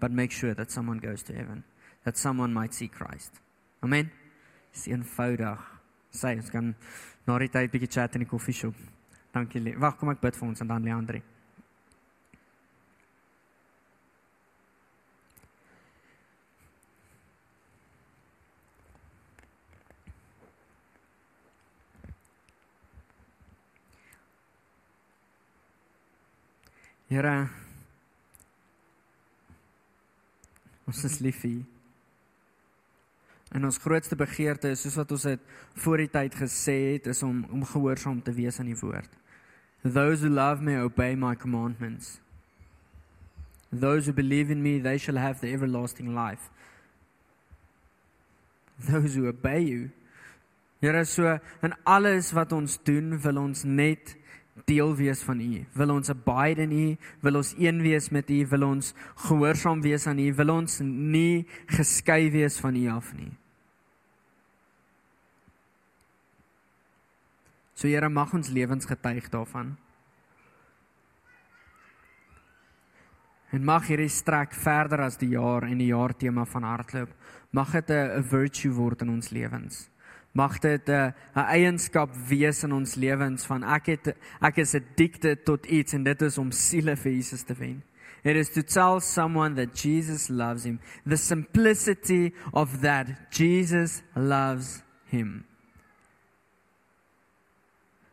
but 0.00 0.10
make 0.10 0.32
sure 0.32 0.54
that 0.54 0.70
someone 0.70 0.98
goes 0.98 1.22
to 1.24 1.32
heaven, 1.32 1.64
that 2.04 2.18
someone 2.18 2.52
might 2.52 2.74
see 2.74 2.88
Christ. 2.88 3.40
Amen. 3.82 4.10
Dis 4.72 4.88
eenvoudig. 4.90 5.60
Sê 6.14 6.34
ons 6.36 6.50
kan 6.50 6.74
na 7.26 7.38
die 7.38 7.50
tyd 7.50 7.72
bietjie 7.72 7.90
chat 7.90 8.18
in 8.18 8.26
die 8.26 8.30
koffieshop. 8.30 8.74
Dankie. 9.34 9.62
Wag, 9.78 9.96
kom 9.98 10.12
ek 10.12 10.22
bid 10.22 10.36
vir 10.38 10.48
ons 10.48 10.62
en 10.62 10.70
dan 10.70 10.84
Leandri. 10.86 11.22
Here 27.08 27.48
Ons 30.84 31.04
is 31.08 31.20
lief 31.24 31.40
vir 31.40 31.50
U. 31.50 31.60
En 33.54 33.64
ons 33.64 33.78
grootste 33.80 34.16
begeerte 34.18 34.72
is 34.74 34.82
soos 34.84 34.98
wat 35.00 35.12
ons 35.14 35.26
dit 35.28 35.52
voor 35.84 36.02
die 36.02 36.10
tyd 36.12 36.34
gesê 36.36 36.76
het, 36.94 37.06
is 37.08 37.22
om 37.24 37.44
om 37.54 37.62
gehoorsaam 37.64 38.20
te 38.24 38.34
wees 38.34 38.58
aan 38.60 38.68
die 38.72 38.80
woord. 38.80 39.10
Those 39.84 40.24
who 40.24 40.32
love 40.32 40.62
me 40.64 40.76
obey 40.80 41.14
my 41.14 41.34
commandments. 41.36 42.18
Those 43.70 44.06
who 44.06 44.12
believe 44.12 44.50
in 44.50 44.62
me, 44.62 44.78
they 44.80 44.98
shall 44.98 45.18
have 45.18 45.40
the 45.40 45.52
everlasting 45.52 46.14
life. 46.14 46.50
Those 48.90 49.14
who 49.14 49.28
obey 49.28 49.60
you. 49.60 49.90
Here 50.80 51.04
so 51.04 51.38
in 51.62 51.74
alles 51.84 52.32
wat 52.32 52.52
ons 52.52 52.78
doen, 52.84 53.18
wil 53.22 53.38
ons 53.38 53.64
net 53.64 54.16
deel 54.66 54.94
wees 54.96 55.22
van 55.26 55.40
U. 55.40 55.64
Wil 55.74 55.90
ons 55.90 56.10
abide 56.10 56.62
in 56.62 56.72
U, 56.72 56.96
wil 57.20 57.40
ons 57.40 57.54
een 57.58 57.80
wees 57.82 58.10
met 58.14 58.30
U, 58.30 58.40
wil 58.46 58.66
ons 58.68 58.92
gehoorsaam 59.26 59.82
wees 59.82 60.06
aan 60.06 60.18
U, 60.22 60.28
wil 60.34 60.52
ons 60.54 60.78
nie 60.84 61.46
geskei 61.74 62.30
wees 62.30 62.58
van 62.62 62.76
U 62.78 62.84
af 62.94 63.12
nie. 63.18 63.32
So 67.74 67.90
Here 67.90 68.08
mag 68.08 68.34
ons 68.34 68.52
lewens 68.54 68.86
getuig 68.86 69.26
daarvan. 69.32 69.74
En 73.54 73.62
mag 73.62 73.86
hierdie 73.86 74.10
strek 74.10 74.54
verder 74.54 75.02
as 75.04 75.18
die 75.18 75.34
jaar 75.34 75.66
en 75.66 75.78
die 75.78 75.90
jaartema 75.90 76.46
van 76.46 76.66
hardloop. 76.66 77.10
Mag 77.50 77.70
dit 77.70 77.90
'n 77.90 78.22
virtue 78.22 78.72
word 78.72 79.02
in 79.02 79.10
ons 79.10 79.30
lewens 79.30 79.88
mag 80.34 80.58
dit 80.58 80.88
'n 80.88 80.92
uh, 80.92 81.12
'n 81.34 81.48
eienskap 81.56 82.10
wees 82.28 82.62
in 82.62 82.72
ons 82.72 82.94
lewens 82.94 83.46
van 83.46 83.62
ek 83.62 83.86
het 83.86 84.16
ek 84.40 84.56
is 84.56 84.74
addicted 84.74 85.44
tot 85.44 85.66
iets 85.66 85.92
en 85.92 86.02
dit 86.02 86.22
is 86.22 86.38
om 86.38 86.50
siele 86.50 86.96
vir 86.96 87.12
Jesus 87.12 87.42
te 87.42 87.54
wen. 87.54 87.82
It 88.24 88.36
is 88.36 88.48
to 88.50 88.62
tell 88.62 89.00
someone 89.00 89.54
that 89.54 89.74
Jesus 89.74 90.28
loves 90.28 90.64
him. 90.64 90.80
The 91.06 91.16
simplicity 91.16 92.32
of 92.52 92.80
that 92.80 93.06
Jesus 93.30 94.02
loves 94.16 94.82
him. 95.06 95.44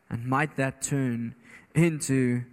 And 0.09 0.27
might 0.27 0.57
that 0.57 0.81
turn 0.81 1.33
into 1.73 2.43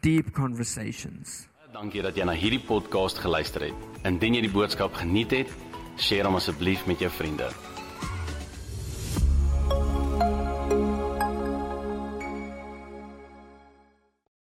deep 0.00 0.32
conversations. 0.32 1.48
Dankie 1.72 2.02
dat 2.02 2.16
jy 2.16 2.24
na 2.24 2.34
hierdie 2.34 2.62
podcast 2.62 3.18
geluister 3.18 3.62
het. 3.68 3.90
Indien 4.06 4.34
jy 4.34 4.46
die 4.46 4.54
boodskap 4.54 4.94
geniet 4.94 5.34
het, 5.34 5.52
deel 6.08 6.26
hom 6.26 6.38
asseblief 6.38 6.86
met 6.86 7.02
jou 7.02 7.10
vriende. 7.10 7.50